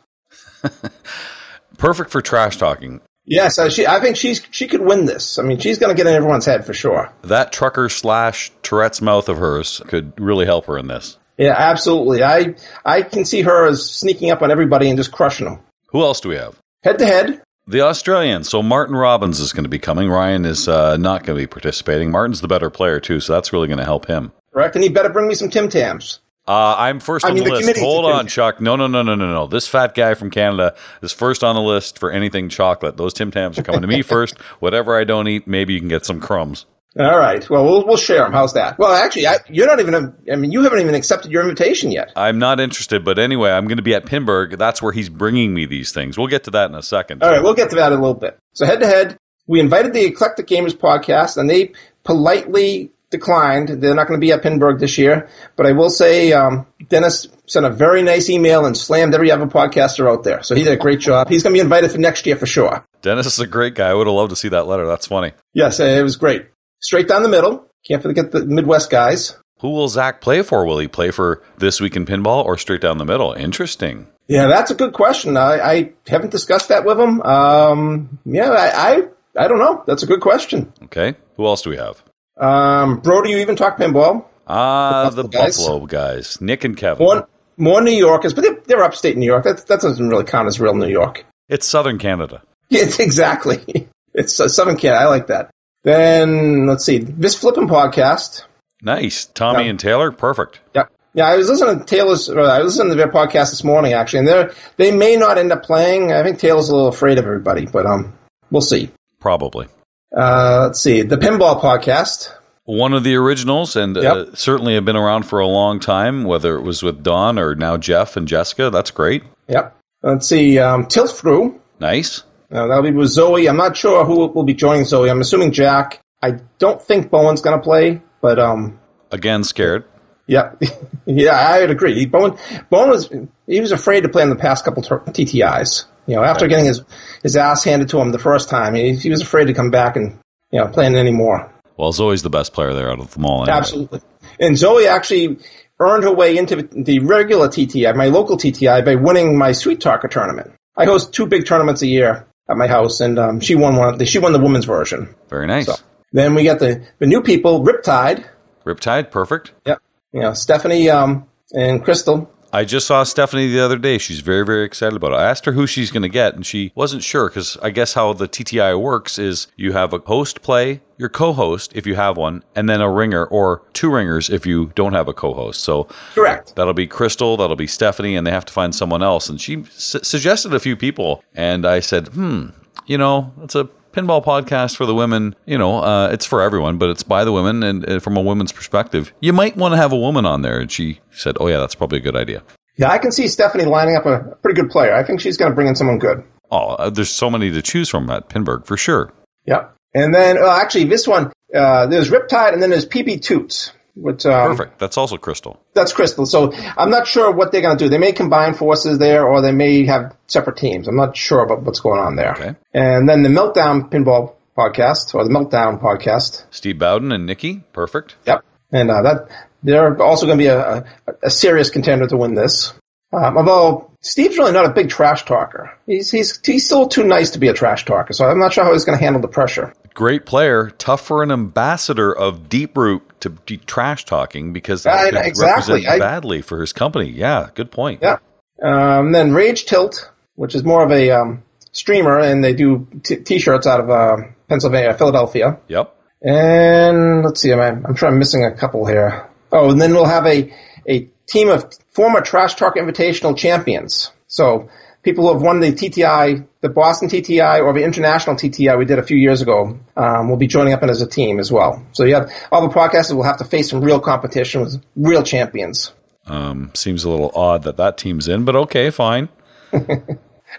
Perfect 1.77 2.11
for 2.11 2.21
trash 2.21 2.57
talking. 2.57 3.01
Yes, 3.25 3.59
uh, 3.59 3.69
she, 3.69 3.85
I 3.85 3.99
think 3.99 4.17
she's 4.17 4.41
she 4.51 4.67
could 4.67 4.81
win 4.81 5.05
this. 5.05 5.37
I 5.37 5.43
mean, 5.43 5.59
she's 5.59 5.77
going 5.77 5.95
to 5.95 5.95
get 5.95 6.07
in 6.07 6.13
everyone's 6.13 6.45
head 6.45 6.65
for 6.65 6.73
sure. 6.73 7.13
That 7.23 7.51
trucker 7.51 7.87
slash 7.87 8.51
Tourette's 8.63 9.01
mouth 9.01 9.29
of 9.29 9.37
hers 9.37 9.81
could 9.87 10.19
really 10.19 10.45
help 10.45 10.65
her 10.65 10.77
in 10.77 10.87
this. 10.87 11.17
Yeah, 11.37 11.55
absolutely. 11.57 12.23
I 12.23 12.55
I 12.83 13.03
can 13.03 13.25
see 13.25 13.41
her 13.43 13.67
as 13.67 13.89
sneaking 13.89 14.31
up 14.31 14.41
on 14.41 14.51
everybody 14.51 14.89
and 14.89 14.97
just 14.97 15.11
crushing 15.11 15.45
them. 15.45 15.59
Who 15.89 16.01
else 16.01 16.19
do 16.19 16.29
we 16.29 16.35
have? 16.35 16.57
Head 16.83 16.99
to 16.99 17.05
head. 17.05 17.41
The 17.67 17.81
Australian. 17.81 18.43
So 18.43 18.61
Martin 18.63 18.95
Robbins 18.95 19.39
is 19.39 19.53
going 19.53 19.63
to 19.63 19.69
be 19.69 19.79
coming. 19.79 20.09
Ryan 20.09 20.45
is 20.45 20.67
uh, 20.67 20.97
not 20.97 21.23
going 21.23 21.37
to 21.37 21.43
be 21.43 21.47
participating. 21.47 22.11
Martin's 22.11 22.41
the 22.41 22.47
better 22.47 22.69
player 22.69 22.99
too, 22.99 23.19
so 23.19 23.33
that's 23.33 23.53
really 23.53 23.67
going 23.67 23.77
to 23.77 23.85
help 23.85 24.07
him. 24.07 24.31
Correct. 24.53 24.75
And 24.75 24.83
he 24.83 24.89
better 24.89 25.09
bring 25.09 25.27
me 25.27 25.35
some 25.35 25.49
Tim 25.49 25.69
Tams. 25.69 26.19
Uh, 26.47 26.75
I'm 26.77 26.99
first 26.99 27.23
I 27.23 27.29
on 27.29 27.35
mean, 27.35 27.43
the 27.43 27.51
the 27.51 27.55
list. 27.57 27.79
Hold 27.79 28.05
on. 28.05 28.27
Chuck. 28.27 28.59
No, 28.59 28.75
no, 28.75 28.87
no, 28.87 29.03
no, 29.03 29.15
no, 29.15 29.31
no. 29.31 29.47
This 29.47 29.67
fat 29.67 29.93
guy 29.93 30.15
from 30.15 30.31
Canada 30.31 30.75
is 31.01 31.13
first 31.13 31.43
on 31.43 31.55
the 31.55 31.61
list 31.61 31.99
for 31.99 32.11
anything 32.11 32.49
chocolate. 32.49 32.97
Those 32.97 33.13
Tim 33.13 33.31
Tams 33.31 33.59
are 33.59 33.63
coming 33.63 33.81
to 33.81 33.87
me 33.87 34.01
first. 34.01 34.39
Whatever 34.59 34.97
I 34.97 35.03
don't 35.03 35.27
eat, 35.27 35.47
maybe 35.47 35.73
you 35.73 35.79
can 35.79 35.87
get 35.87 36.05
some 36.05 36.19
crumbs. 36.19 36.65
All 36.99 37.17
right. 37.17 37.49
Well, 37.49 37.63
we'll, 37.63 37.87
we'll 37.87 37.97
share 37.97 38.23
them. 38.23 38.33
How's 38.33 38.53
that? 38.53 38.77
Well, 38.77 38.91
actually, 38.91 39.27
I, 39.27 39.37
you're 39.47 39.67
not 39.67 39.79
even. 39.79 40.13
I 40.29 40.35
mean, 40.35 40.51
you 40.51 40.63
haven't 40.63 40.79
even 40.79 40.93
accepted 40.93 41.31
your 41.31 41.41
invitation 41.41 41.89
yet. 41.91 42.11
I'm 42.17 42.37
not 42.37 42.59
interested, 42.59 43.05
but 43.05 43.17
anyway, 43.17 43.49
I'm 43.51 43.65
going 43.65 43.77
to 43.77 43.83
be 43.83 43.95
at 43.95 44.05
Pinburgh. 44.05 44.57
That's 44.57 44.81
where 44.81 44.91
he's 44.91 45.07
bringing 45.07 45.53
me 45.53 45.65
these 45.65 45.93
things. 45.93 46.17
We'll 46.17 46.27
get 46.27 46.43
to 46.45 46.51
that 46.51 46.69
in 46.69 46.75
a 46.75 46.83
second. 46.83 47.23
All 47.23 47.31
right, 47.31 47.41
we'll 47.41 47.53
get 47.53 47.69
to 47.69 47.77
that 47.77 47.93
in 47.93 47.99
a 47.99 48.01
little 48.01 48.19
bit. 48.19 48.37
So 48.53 48.65
head 48.65 48.81
to 48.81 48.87
head, 48.87 49.17
we 49.47 49.61
invited 49.61 49.93
the 49.93 50.05
Eclectic 50.05 50.47
Gamers 50.47 50.75
podcast, 50.75 51.37
and 51.37 51.49
they 51.49 51.71
politely 52.03 52.91
declined. 53.09 53.69
They're 53.69 53.95
not 53.95 54.07
going 54.07 54.19
to 54.19 54.25
be 54.25 54.33
at 54.33 54.41
Pinburgh 54.41 54.79
this 54.79 54.97
year, 54.97 55.29
but 55.55 55.65
I 55.65 55.71
will 55.71 55.89
say 55.89 56.33
um, 56.33 56.67
Dennis 56.89 57.27
sent 57.45 57.65
a 57.65 57.69
very 57.69 58.01
nice 58.01 58.29
email 58.29 58.65
and 58.65 58.75
slammed 58.75 59.13
every 59.13 59.31
other 59.31 59.45
podcaster 59.45 60.09
out 60.09 60.23
there. 60.23 60.43
So 60.43 60.55
he 60.55 60.63
did 60.63 60.73
a 60.73 60.77
great 60.77 60.99
job. 60.99 61.29
He's 61.29 61.43
going 61.43 61.53
to 61.53 61.57
be 61.57 61.61
invited 61.61 61.91
for 61.91 61.99
next 61.99 62.25
year 62.25 62.35
for 62.35 62.45
sure. 62.45 62.85
Dennis 63.01 63.27
is 63.27 63.39
a 63.39 63.47
great 63.47 63.75
guy. 63.75 63.89
I 63.89 63.93
would 63.93 64.07
have 64.07 64.13
loved 64.13 64.31
to 64.31 64.35
see 64.35 64.49
that 64.49 64.67
letter. 64.67 64.87
That's 64.87 65.07
funny. 65.07 65.33
Yes, 65.53 65.79
it 65.79 66.03
was 66.03 66.15
great. 66.15 66.47
Straight 66.81 67.07
down 67.07 67.23
the 67.23 67.29
middle. 67.29 67.65
Can't 67.87 68.01
forget 68.01 68.31
the 68.31 68.45
Midwest 68.45 68.89
guys. 68.89 69.37
Who 69.59 69.69
will 69.69 69.87
Zach 69.87 70.21
play 70.21 70.41
for? 70.41 70.65
Will 70.65 70.79
he 70.79 70.87
play 70.87 71.11
for 71.11 71.43
This 71.57 71.79
Week 71.79 71.95
in 71.95 72.05
Pinball 72.05 72.43
or 72.45 72.57
straight 72.57 72.81
down 72.81 72.97
the 72.97 73.05
middle? 73.05 73.33
Interesting. 73.33 74.07
Yeah, 74.27 74.47
that's 74.47 74.71
a 74.71 74.75
good 74.75 74.93
question. 74.93 75.37
I, 75.37 75.59
I 75.59 75.93
haven't 76.07 76.31
discussed 76.31 76.69
that 76.69 76.85
with 76.85 76.99
him. 76.99 77.21
Um, 77.21 78.19
yeah, 78.25 78.49
I, 78.49 78.93
I 78.95 79.03
I 79.43 79.47
don't 79.47 79.59
know. 79.59 79.83
That's 79.85 80.03
a 80.03 80.07
good 80.07 80.21
question. 80.21 80.73
Okay. 80.85 81.15
Who 81.37 81.45
else 81.45 81.61
do 81.61 81.69
we 81.69 81.77
have? 81.77 82.01
Um, 82.37 82.99
bro, 82.99 83.21
do 83.21 83.29
you 83.29 83.37
even 83.37 83.55
talk 83.55 83.77
pinball? 83.77 84.25
Ah, 84.47 85.09
the 85.09 85.23
The 85.23 85.29
Buffalo 85.29 85.45
guys. 85.45 85.57
Buffalo 85.57 85.85
guys. 85.85 86.41
Nick 86.41 86.63
and 86.63 86.75
Kevin. 86.75 87.05
More, 87.05 87.27
more 87.57 87.81
New 87.81 87.91
Yorkers, 87.91 88.33
but 88.33 88.41
they're, 88.41 88.59
they're 88.65 88.83
upstate 88.83 89.15
New 89.17 89.25
York. 89.25 89.43
That, 89.43 89.67
that 89.67 89.81
doesn't 89.81 90.09
really 90.09 90.23
count 90.25 90.47
as 90.47 90.59
real 90.59 90.73
New 90.73 90.87
York. 90.89 91.25
It's 91.49 91.67
Southern 91.67 91.97
Canada. 91.99 92.41
Yeah, 92.69 92.81
it's 92.85 92.99
exactly. 92.99 93.87
It's 94.13 94.39
uh, 94.39 94.47
Southern 94.47 94.77
Canada. 94.77 95.01
I 95.01 95.05
like 95.07 95.27
that. 95.27 95.51
Then 95.83 96.67
let's 96.67 96.85
see. 96.85 96.99
This 96.99 97.35
flipping 97.35 97.67
podcast. 97.67 98.43
Nice. 98.81 99.25
Tommy 99.25 99.63
Yeah. 99.65 99.69
and 99.71 99.79
Taylor. 99.79 100.11
Perfect. 100.11 100.59
Yeah. 100.75 100.83
Yeah, 101.13 101.27
I 101.27 101.35
was 101.35 101.49
listening 101.49 101.79
to 101.79 101.85
Taylor's. 101.85 102.29
I 102.29 102.59
was 102.61 102.75
listening 102.77 102.91
to 102.91 102.95
their 102.95 103.11
podcast 103.11 103.49
this 103.49 103.65
morning, 103.65 103.91
actually, 103.91 104.19
and 104.19 104.27
they 104.29 104.49
they 104.77 104.91
may 104.95 105.17
not 105.17 105.37
end 105.37 105.51
up 105.51 105.61
playing. 105.61 106.13
I 106.13 106.23
think 106.23 106.39
Taylor's 106.39 106.69
a 106.69 106.73
little 106.75 106.87
afraid 106.87 107.19
of 107.19 107.25
everybody, 107.25 107.65
but 107.65 107.85
um, 107.85 108.13
we'll 108.49 108.61
see. 108.61 108.89
Probably. 109.19 109.67
Uh, 110.15 110.67
let's 110.67 110.79
see. 110.79 111.01
The 111.01 111.17
Pinball 111.17 111.59
Podcast. 111.61 112.31
One 112.63 112.93
of 112.93 113.03
the 113.03 113.15
originals, 113.15 113.75
and 113.75 113.97
uh, 113.97 114.33
certainly 114.35 114.75
have 114.75 114.85
been 114.85 114.95
around 114.95 115.23
for 115.23 115.39
a 115.39 115.47
long 115.47 115.81
time, 115.81 116.23
whether 116.23 116.55
it 116.55 116.61
was 116.61 116.81
with 116.81 117.03
Don 117.03 117.37
or 117.37 117.55
now 117.55 117.75
Jeff 117.75 118.15
and 118.15 118.25
Jessica. 118.25 118.69
That's 118.69 118.91
great. 118.91 119.23
Yep. 119.49 119.75
Let's 120.03 120.27
see. 120.29 120.59
Um, 120.59 120.85
Tilt 120.85 121.11
Through. 121.11 121.59
Nice. 121.81 122.23
Uh, 122.51 122.67
that'll 122.67 122.83
be 122.83 122.91
with 122.91 123.09
Zoe. 123.09 123.47
I'm 123.47 123.57
not 123.57 123.77
sure 123.77 124.03
who 124.03 124.27
will 124.27 124.43
be 124.43 124.53
joining 124.53 124.85
Zoe. 124.85 125.09
I'm 125.09 125.21
assuming 125.21 125.51
Jack. 125.51 126.01
I 126.21 126.31
don't 126.59 126.81
think 126.81 127.09
Bowen's 127.09 127.41
going 127.41 127.57
to 127.57 127.63
play, 127.63 128.01
but 128.21 128.39
um, 128.39 128.79
Again, 129.09 129.43
scared. 129.43 129.85
yeah, 130.27 130.53
yeah, 131.05 131.35
I'd 131.35 131.71
agree. 131.71 131.93
He, 131.95 132.05
Bowen, 132.05 132.37
Bowen 132.69 132.89
was 132.89 133.09
he 133.47 133.59
was 133.61 133.71
afraid 133.71 134.01
to 134.01 134.09
play 134.09 134.23
in 134.23 134.29
the 134.29 134.35
past 134.35 134.65
couple 134.65 134.83
TTIs. 134.83 135.85
You 136.07 136.15
know, 136.15 136.23
after 136.23 136.47
getting 136.47 136.65
his 136.65 136.83
his 137.23 137.37
ass 137.37 137.63
handed 137.63 137.89
to 137.89 137.99
him 137.99 138.11
the 138.11 138.19
first 138.19 138.49
time, 138.49 138.75
he, 138.75 138.95
he 138.95 139.09
was 139.09 139.21
afraid 139.21 139.45
to 139.45 139.53
come 139.53 139.71
back 139.71 139.95
and 139.95 140.19
you 140.51 140.59
know 140.59 140.67
playing 140.67 140.95
anymore. 140.95 141.51
Well, 141.77 141.91
Zoe's 141.93 142.21
the 142.21 142.29
best 142.29 142.53
player 142.53 142.73
there 142.73 142.91
out 142.91 142.99
of 142.99 143.13
them 143.13 143.25
all. 143.25 143.43
Anyway. 143.43 143.57
Absolutely. 143.57 144.01
And 144.39 144.57
Zoe 144.57 144.87
actually 144.87 145.39
earned 145.79 146.03
her 146.03 146.13
way 146.13 146.37
into 146.37 146.61
the 146.61 146.99
regular 146.99 147.47
TTI, 147.47 147.95
my 147.95 148.07
local 148.07 148.37
TTI, 148.37 148.85
by 148.85 148.95
winning 148.95 149.37
my 149.37 149.53
Sweet 149.53 149.81
Talker 149.81 150.07
tournament. 150.07 150.51
I 150.75 150.85
host 150.85 151.13
two 151.13 151.25
big 151.25 151.45
tournaments 151.45 151.81
a 151.81 151.87
year 151.87 152.27
at 152.49 152.57
my 152.57 152.67
house, 152.67 152.99
and 152.99 153.17
um, 153.17 153.39
she 153.39 153.55
won 153.55 153.75
one. 153.75 154.03
She 154.05 154.19
won 154.19 154.33
the 154.33 154.39
women's 154.39 154.65
version. 154.65 155.15
Very 155.29 155.47
nice. 155.47 155.65
So 155.67 155.75
then 156.11 156.35
we 156.35 156.43
got 156.43 156.59
the 156.59 156.85
the 156.99 157.07
new 157.07 157.21
people, 157.21 157.63
Riptide. 157.63 158.25
Riptide, 158.65 159.11
perfect. 159.11 159.53
Yep. 159.65 159.79
You 160.13 160.21
know, 160.21 160.33
Stephanie 160.33 160.89
um, 160.89 161.27
and 161.53 161.83
Crystal. 161.83 162.31
I 162.53 162.65
just 162.65 162.85
saw 162.85 163.03
Stephanie 163.03 163.47
the 163.47 163.61
other 163.61 163.77
day. 163.77 163.97
She's 163.97 164.19
very, 164.19 164.45
very 164.45 164.65
excited 164.65 164.95
about 164.95 165.13
it. 165.13 165.15
I 165.15 165.29
asked 165.29 165.45
her 165.45 165.53
who 165.53 165.65
she's 165.65 165.89
going 165.89 166.01
to 166.03 166.09
get, 166.09 166.35
and 166.35 166.45
she 166.45 166.71
wasn't 166.75 167.03
sure 167.03 167.29
because 167.29 167.57
I 167.57 167.69
guess 167.69 167.93
how 167.93 168.11
the 168.13 168.27
TTI 168.27 168.79
works 168.79 169.17
is 169.17 169.47
you 169.55 169.71
have 169.71 169.93
a 169.93 169.99
host 169.99 170.41
play, 170.41 170.81
your 170.97 171.09
co 171.09 171.31
host, 171.33 171.71
if 171.75 171.87
you 171.87 171.95
have 171.95 172.17
one, 172.17 172.43
and 172.55 172.67
then 172.67 172.81
a 172.81 172.89
ringer 172.91 173.25
or 173.25 173.63
two 173.73 173.89
ringers 173.89 174.29
if 174.29 174.45
you 174.45 174.71
don't 174.75 174.93
have 174.93 175.07
a 175.07 175.13
co 175.13 175.33
host. 175.33 175.61
So 175.61 175.87
Correct. 176.13 176.55
that'll 176.55 176.73
be 176.73 176.87
Crystal, 176.87 177.37
that'll 177.37 177.55
be 177.55 177.67
Stephanie, 177.67 178.15
and 178.15 178.27
they 178.27 178.31
have 178.31 178.45
to 178.45 178.53
find 178.53 178.75
someone 178.75 179.01
else. 179.01 179.29
And 179.29 179.39
she 179.39 179.63
su- 179.71 180.03
suggested 180.03 180.53
a 180.53 180.59
few 180.59 180.75
people, 180.75 181.23
and 181.33 181.65
I 181.65 181.79
said, 181.79 182.09
hmm, 182.09 182.47
you 182.85 182.97
know, 182.97 183.33
it's 183.41 183.55
a 183.55 183.69
pinball 183.91 184.23
podcast 184.23 184.75
for 184.75 184.85
the 184.85 184.95
women. 184.95 185.35
You 185.45 185.57
know, 185.57 185.79
uh, 185.79 186.09
it's 186.11 186.25
for 186.25 186.41
everyone, 186.41 186.77
but 186.77 186.89
it's 186.89 187.03
by 187.03 187.23
the 187.23 187.31
women 187.31 187.63
and 187.63 187.87
uh, 187.87 187.99
from 187.99 188.17
a 188.17 188.21
woman's 188.21 188.51
perspective. 188.51 189.13
You 189.19 189.33
might 189.33 189.57
want 189.57 189.73
to 189.73 189.77
have 189.77 189.91
a 189.91 189.97
woman 189.97 190.25
on 190.25 190.41
there. 190.41 190.59
And 190.59 190.71
she 190.71 190.99
said, 191.11 191.37
oh, 191.39 191.47
yeah, 191.47 191.57
that's 191.57 191.75
probably 191.75 191.99
a 191.99 192.01
good 192.01 192.15
idea. 192.15 192.43
Yeah, 192.77 192.89
I 192.89 192.97
can 192.97 193.11
see 193.11 193.27
Stephanie 193.27 193.65
lining 193.65 193.95
up 193.95 194.05
a 194.05 194.35
pretty 194.41 194.59
good 194.59 194.71
player. 194.71 194.93
I 194.95 195.03
think 195.03 195.19
she's 195.19 195.37
going 195.37 195.51
to 195.51 195.55
bring 195.55 195.67
in 195.67 195.75
someone 195.75 195.99
good. 195.99 196.23
Oh, 196.49 196.69
uh, 196.75 196.89
there's 196.89 197.09
so 197.09 197.29
many 197.29 197.51
to 197.51 197.61
choose 197.61 197.89
from 197.89 198.09
at 198.09 198.29
Pinburgh 198.29 198.65
for 198.65 198.77
sure. 198.77 199.13
Yep. 199.45 199.75
And 199.93 200.13
then, 200.13 200.37
uh, 200.37 200.49
actually, 200.49 200.85
this 200.85 201.07
one, 201.07 201.31
uh, 201.53 201.87
there's 201.87 202.09
Riptide 202.09 202.53
and 202.53 202.61
then 202.61 202.69
there's 202.69 202.85
PB 202.85 203.21
Toots. 203.21 203.73
Which, 203.95 204.25
um, 204.25 204.55
Perfect. 204.55 204.79
That's 204.79 204.97
also 204.97 205.17
Crystal. 205.17 205.59
That's 205.73 205.91
Crystal. 205.91 206.25
So 206.25 206.53
I'm 206.53 206.89
not 206.89 207.07
sure 207.07 207.31
what 207.31 207.51
they're 207.51 207.61
going 207.61 207.77
to 207.77 207.83
do. 207.83 207.89
They 207.89 207.97
may 207.97 208.13
combine 208.13 208.53
forces 208.53 208.97
there, 208.99 209.25
or 209.25 209.41
they 209.41 209.51
may 209.51 209.85
have 209.85 210.15
separate 210.27 210.57
teams. 210.57 210.87
I'm 210.87 210.95
not 210.95 211.17
sure 211.17 211.41
about 211.43 211.63
what's 211.63 211.81
going 211.81 211.99
on 211.99 212.15
there. 212.15 212.31
Okay. 212.31 212.55
And 212.73 213.07
then 213.07 213.23
the 213.23 213.29
Meltdown 213.29 213.91
Pinball 213.91 214.35
podcast, 214.57 215.13
or 215.13 215.23
the 215.23 215.29
Meltdown 215.29 215.81
podcast. 215.81 216.45
Steve 216.51 216.79
Bowden 216.79 217.11
and 217.11 217.25
Nikki. 217.25 217.63
Perfect. 217.73 218.15
Yep. 218.25 218.45
And 218.71 218.89
uh, 218.89 219.01
that 219.01 219.27
they're 219.63 220.01
also 220.01 220.25
going 220.25 220.37
to 220.37 220.41
be 220.43 220.47
a, 220.47 220.59
a, 220.59 220.85
a 221.23 221.29
serious 221.29 221.69
contender 221.69 222.07
to 222.07 222.17
win 222.17 222.33
this. 222.33 222.73
Um, 223.13 223.37
although 223.37 223.91
Steve's 224.01 224.37
really 224.37 224.53
not 224.53 224.65
a 224.65 224.73
big 224.73 224.89
trash 224.89 225.25
talker. 225.25 225.77
He's 225.85 226.09
he's 226.09 226.39
he's 226.45 226.65
still 226.65 226.87
too 226.87 227.03
nice 227.03 227.31
to 227.31 227.39
be 227.39 227.49
a 227.49 227.53
trash 227.53 227.85
talker. 227.85 228.13
So 228.13 228.25
I'm 228.25 228.39
not 228.39 228.53
sure 228.53 228.63
how 228.63 228.71
he's 228.71 228.85
going 228.85 228.97
to 228.97 229.03
handle 229.03 229.21
the 229.21 229.27
pressure. 229.27 229.73
Great 229.93 230.25
player. 230.25 230.69
Tough 230.77 231.01
for 231.05 231.21
an 231.21 231.31
ambassador 231.31 232.15
of 232.15 232.47
Deep 232.49 232.77
Root 232.77 233.03
to 233.21 233.29
be 233.29 233.57
trash 233.57 234.05
talking 234.05 234.53
because 234.53 234.83
that 234.83 234.93
I- 234.93 235.09
could 235.11 235.25
exactly. 235.25 235.73
represent 235.73 235.87
I- 235.95 235.99
badly 235.99 236.41
for 236.41 236.61
his 236.61 236.73
company. 236.73 237.09
Yeah, 237.09 237.49
good 237.55 237.71
point. 237.71 237.99
Yeah. 238.01 238.17
Um, 238.63 239.11
then 239.11 239.33
Rage 239.33 239.65
Tilt, 239.65 240.09
which 240.35 240.55
is 240.55 240.63
more 240.63 240.83
of 240.83 240.91
a 240.91 241.11
um, 241.11 241.43
streamer, 241.71 242.19
and 242.19 242.43
they 242.43 242.53
do 242.53 242.87
t- 243.03 243.17
t-shirts 243.17 243.67
out 243.67 243.79
of 243.79 243.89
uh, 243.89 244.17
Pennsylvania, 244.47 244.93
Philadelphia. 244.97 245.59
Yep. 245.67 245.95
And 246.21 247.23
let's 247.23 247.41
see, 247.41 247.51
I'm, 247.51 247.85
I'm 247.85 247.95
sure 247.95 248.07
I'm 248.07 248.19
missing 248.19 248.45
a 248.45 248.51
couple 248.55 248.85
here. 248.85 249.27
Oh, 249.51 249.71
and 249.71 249.81
then 249.81 249.93
we'll 249.93 250.05
have 250.05 250.25
a, 250.25 250.53
a 250.87 251.09
team 251.27 251.49
of 251.49 251.73
former 251.91 252.21
Trash 252.21 252.55
Talk 252.55 252.75
Invitational 252.75 253.35
champions. 253.37 254.11
So 254.27 254.69
people 255.03 255.27
who 255.27 255.33
have 255.33 255.41
won 255.41 255.59
the 255.59 255.71
TTI, 255.71 256.47
the 256.61 256.69
Boston 256.69 257.09
TTI 257.09 257.63
or 257.63 257.73
the 257.73 257.83
International 257.83 258.35
TTI 258.35 258.77
we 258.77 258.85
did 258.85 258.99
a 258.99 259.03
few 259.03 259.17
years 259.17 259.41
ago, 259.41 259.79
um, 259.95 260.29
will 260.29 260.37
be 260.37 260.47
joining 260.47 260.73
up 260.73 260.83
in 260.83 260.89
as 260.89 261.01
a 261.01 261.07
team 261.07 261.39
as 261.39 261.51
well. 261.51 261.85
So 261.93 262.03
you 262.03 262.15
have 262.15 262.31
all 262.51 262.67
the 262.67 262.73
podcasters 262.73 263.15
will 263.15 263.23
have 263.23 263.37
to 263.37 263.45
face 263.45 263.69
some 263.69 263.81
real 263.81 263.99
competition 263.99 264.61
with 264.61 264.83
real 264.95 265.23
champions. 265.23 265.91
Um, 266.27 266.71
seems 266.75 267.03
a 267.03 267.09
little 267.09 267.31
odd 267.33 267.63
that 267.63 267.77
that 267.77 267.97
team's 267.97 268.27
in, 268.27 268.45
but 268.45 268.55
okay, 268.55 268.89
fine. 268.91 269.29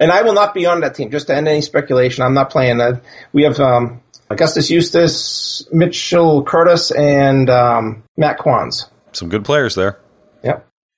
And 0.01 0.11
I 0.11 0.23
will 0.23 0.33
not 0.33 0.55
be 0.55 0.67
on 0.67 0.81
that 0.81 0.95
team. 0.95 1.11
Just 1.11 1.27
to 1.27 1.37
end 1.37 1.49
any 1.49 1.61
speculation, 1.61 2.25
I'm 2.25 2.35
not 2.35 2.51
playing 2.51 2.79
that. 2.79 3.03
We 3.33 3.43
have 3.45 3.61
um, 3.61 4.01
Augustus 4.31 4.71
Eustace, 4.71 5.69
Mitchell 5.73 6.45
Curtis, 6.45 6.91
and 6.91 7.51
um, 7.51 8.03
Matt 8.17 8.39
Quans. 8.39 8.87
Some 9.13 9.29
good 9.29 9.45
players 9.45 9.75
there. 9.75 9.99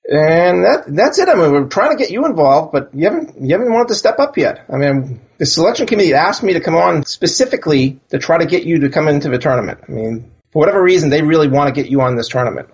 And 0.07 0.63
that 0.63 0.83
that's 0.87 1.17
it. 1.17 1.29
I 1.29 1.33
mean, 1.33 1.51
we're 1.51 1.67
trying 1.67 1.89
to 1.89 1.97
get 1.97 2.11
you 2.11 2.25
involved, 2.25 2.71
but 2.71 2.93
you 2.93 3.05
haven't 3.05 3.41
you 3.41 3.57
haven't 3.57 3.73
wanted 3.73 3.87
to 3.87 3.95
step 3.95 4.19
up 4.19 4.37
yet. 4.37 4.63
I 4.71 4.77
mean, 4.77 5.19
the 5.39 5.47
selection 5.47 5.87
committee 5.87 6.13
asked 6.13 6.43
me 6.43 6.53
to 6.53 6.59
come 6.59 6.75
on 6.75 7.05
specifically 7.05 7.99
to 8.09 8.19
try 8.19 8.37
to 8.37 8.45
get 8.45 8.65
you 8.65 8.81
to 8.81 8.89
come 8.89 9.07
into 9.07 9.29
the 9.29 9.39
tournament. 9.39 9.79
I 9.87 9.91
mean, 9.91 10.31
for 10.51 10.59
whatever 10.59 10.81
reason, 10.81 11.09
they 11.09 11.23
really 11.23 11.47
want 11.47 11.73
to 11.73 11.81
get 11.81 11.89
you 11.89 12.01
on 12.01 12.15
this 12.15 12.29
tournament. 12.29 12.69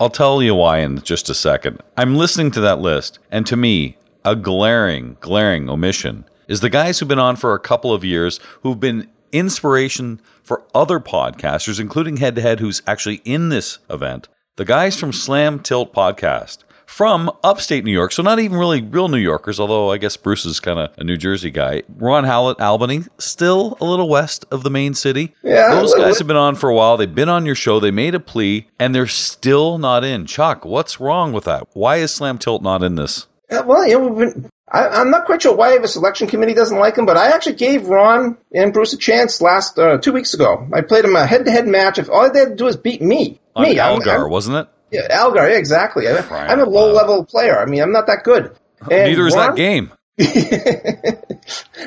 I'll 0.00 0.10
tell 0.10 0.42
you 0.42 0.56
why 0.56 0.78
in 0.78 1.00
just 1.02 1.30
a 1.30 1.34
second. 1.34 1.80
I'm 1.96 2.16
listening 2.16 2.50
to 2.52 2.60
that 2.62 2.80
list, 2.80 3.20
and 3.30 3.46
to 3.46 3.56
me, 3.56 3.96
a 4.24 4.34
glaring, 4.34 5.16
glaring 5.20 5.70
omission 5.70 6.24
is 6.48 6.60
the 6.60 6.68
guys 6.68 6.98
who've 6.98 7.08
been 7.08 7.20
on 7.20 7.36
for 7.36 7.54
a 7.54 7.60
couple 7.60 7.92
of 7.92 8.04
years 8.04 8.40
who've 8.62 8.80
been 8.80 9.08
inspiration 9.30 10.20
for 10.42 10.64
other 10.74 10.98
podcasters, 10.98 11.78
including 11.78 12.16
Head 12.16 12.34
to 12.34 12.42
Head, 12.42 12.58
who's 12.58 12.82
actually 12.88 13.22
in 13.24 13.50
this 13.50 13.78
event. 13.88 14.26
The 14.56 14.64
guys 14.64 14.98
from 14.98 15.12
Slam 15.12 15.60
Tilt 15.60 15.94
Podcast 15.94 16.58
from 16.92 17.30
upstate 17.42 17.84
New 17.84 17.90
York, 17.90 18.12
so 18.12 18.22
not 18.22 18.38
even 18.38 18.58
really 18.58 18.82
real 18.82 19.08
New 19.08 19.16
Yorkers, 19.16 19.58
although 19.58 19.90
I 19.90 19.96
guess 19.96 20.16
Bruce 20.18 20.44
is 20.44 20.60
kind 20.60 20.78
of 20.78 20.90
a 20.98 21.04
New 21.04 21.16
Jersey 21.16 21.50
guy. 21.50 21.82
Ron 21.96 22.24
Howlett, 22.24 22.60
Albany, 22.60 23.04
still 23.18 23.78
a 23.80 23.84
little 23.86 24.10
west 24.10 24.44
of 24.50 24.62
the 24.62 24.68
main 24.70 24.92
city. 24.92 25.34
Yeah, 25.42 25.74
Those 25.74 25.94
guys 25.94 26.18
have 26.18 26.26
been 26.26 26.36
on 26.36 26.54
for 26.54 26.68
a 26.68 26.74
while. 26.74 26.98
They've 26.98 27.12
been 27.12 27.30
on 27.30 27.46
your 27.46 27.54
show. 27.54 27.80
They 27.80 27.90
made 27.90 28.14
a 28.14 28.20
plea, 28.20 28.68
and 28.78 28.94
they're 28.94 29.06
still 29.06 29.78
not 29.78 30.04
in. 30.04 30.26
Chuck, 30.26 30.66
what's 30.66 31.00
wrong 31.00 31.32
with 31.32 31.44
that? 31.44 31.66
Why 31.72 31.96
is 31.96 32.12
Slam 32.12 32.36
Tilt 32.36 32.62
not 32.62 32.82
in 32.82 32.96
this? 32.96 33.26
Uh, 33.50 33.62
well, 33.66 33.86
you 33.88 33.98
know, 33.98 34.10
been, 34.10 34.50
I, 34.70 34.88
I'm 34.88 35.10
not 35.10 35.24
quite 35.24 35.40
sure 35.42 35.56
why 35.56 35.78
the 35.78 35.88
selection 35.88 36.28
committee 36.28 36.54
doesn't 36.54 36.78
like 36.78 36.96
him, 36.96 37.06
but 37.06 37.16
I 37.16 37.28
actually 37.30 37.56
gave 37.56 37.86
Ron 37.86 38.36
and 38.54 38.72
Bruce 38.74 38.92
a 38.92 38.98
chance 38.98 39.40
last 39.40 39.78
uh, 39.78 39.96
two 39.96 40.12
weeks 40.12 40.34
ago. 40.34 40.68
I 40.74 40.82
played 40.82 41.06
him 41.06 41.16
a 41.16 41.26
head-to-head 41.26 41.66
match. 41.66 41.98
If 41.98 42.10
all 42.10 42.30
they 42.30 42.40
had 42.40 42.48
to 42.50 42.54
do 42.54 42.66
is 42.66 42.76
beat 42.76 43.00
me, 43.00 43.40
On 43.56 43.62
me, 43.64 43.78
I'm- 43.78 43.94
Algar, 43.94 44.10
I'm- 44.10 44.30
wasn't 44.30 44.56
it? 44.58 44.68
Yeah, 44.92 45.06
Algar, 45.10 45.48
yeah, 45.48 45.56
exactly. 45.56 46.06
I, 46.06 46.18
I'm 46.30 46.60
a 46.60 46.64
low 46.64 46.92
level 46.92 47.24
player. 47.24 47.58
I 47.58 47.64
mean, 47.64 47.82
I'm 47.82 47.92
not 47.92 48.06
that 48.08 48.24
good. 48.24 48.54
And 48.90 49.10
Neither 49.10 49.26
is 49.26 49.34
Ron- 49.34 49.50
that 49.50 49.56
game. 49.56 49.92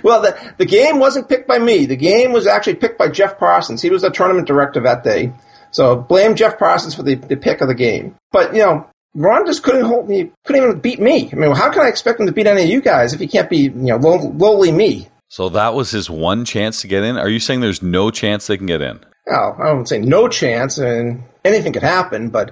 well, 0.03 0.21
the, 0.21 0.53
the 0.57 0.65
game 0.65 0.97
wasn't 0.99 1.29
picked 1.29 1.47
by 1.47 1.59
me. 1.59 1.85
The 1.85 1.95
game 1.95 2.31
was 2.33 2.47
actually 2.47 2.75
picked 2.75 2.97
by 2.97 3.09
Jeff 3.09 3.37
Parsons. 3.37 3.81
He 3.81 3.91
was 3.91 4.01
the 4.01 4.09
tournament 4.09 4.47
director 4.47 4.81
that 4.81 5.03
day. 5.03 5.31
So 5.69 5.95
blame 5.95 6.35
Jeff 6.35 6.57
Parsons 6.57 6.95
for 6.95 7.03
the, 7.03 7.15
the 7.15 7.37
pick 7.37 7.61
of 7.61 7.67
the 7.67 7.75
game. 7.75 8.15
But, 8.31 8.53
you 8.53 8.59
know, 8.59 8.89
Ron 9.13 9.45
just 9.45 9.61
couldn't 9.61 9.85
hold 9.85 10.09
me, 10.09 10.31
couldn't 10.43 10.63
even 10.63 10.79
beat 10.79 10.99
me. 10.99 11.29
I 11.31 11.35
mean, 11.35 11.51
how 11.51 11.71
can 11.71 11.83
I 11.83 11.89
expect 11.89 12.19
him 12.19 12.25
to 12.25 12.31
beat 12.31 12.47
any 12.47 12.63
of 12.63 12.69
you 12.69 12.81
guys 12.81 13.13
if 13.13 13.19
he 13.19 13.27
can't 13.27 13.49
beat, 13.49 13.73
you 13.73 13.81
know, 13.81 13.97
low, 13.97 14.17
lowly 14.17 14.71
me? 14.71 15.07
So 15.29 15.49
that 15.49 15.73
was 15.73 15.91
his 15.91 16.09
one 16.09 16.45
chance 16.45 16.81
to 16.81 16.87
get 16.87 17.03
in. 17.03 17.17
Are 17.17 17.29
you 17.29 17.39
saying 17.39 17.59
there's 17.61 17.83
no 17.83 18.09
chance 18.09 18.47
they 18.47 18.57
can 18.57 18.67
get 18.67 18.81
in? 18.81 18.99
Well, 19.25 19.57
I 19.59 19.65
don't 19.67 19.87
say 19.87 19.99
no 19.99 20.27
chance, 20.27 20.77
and 20.77 21.23
anything 21.43 21.73
could 21.73 21.83
happen, 21.83 22.29
but 22.29 22.51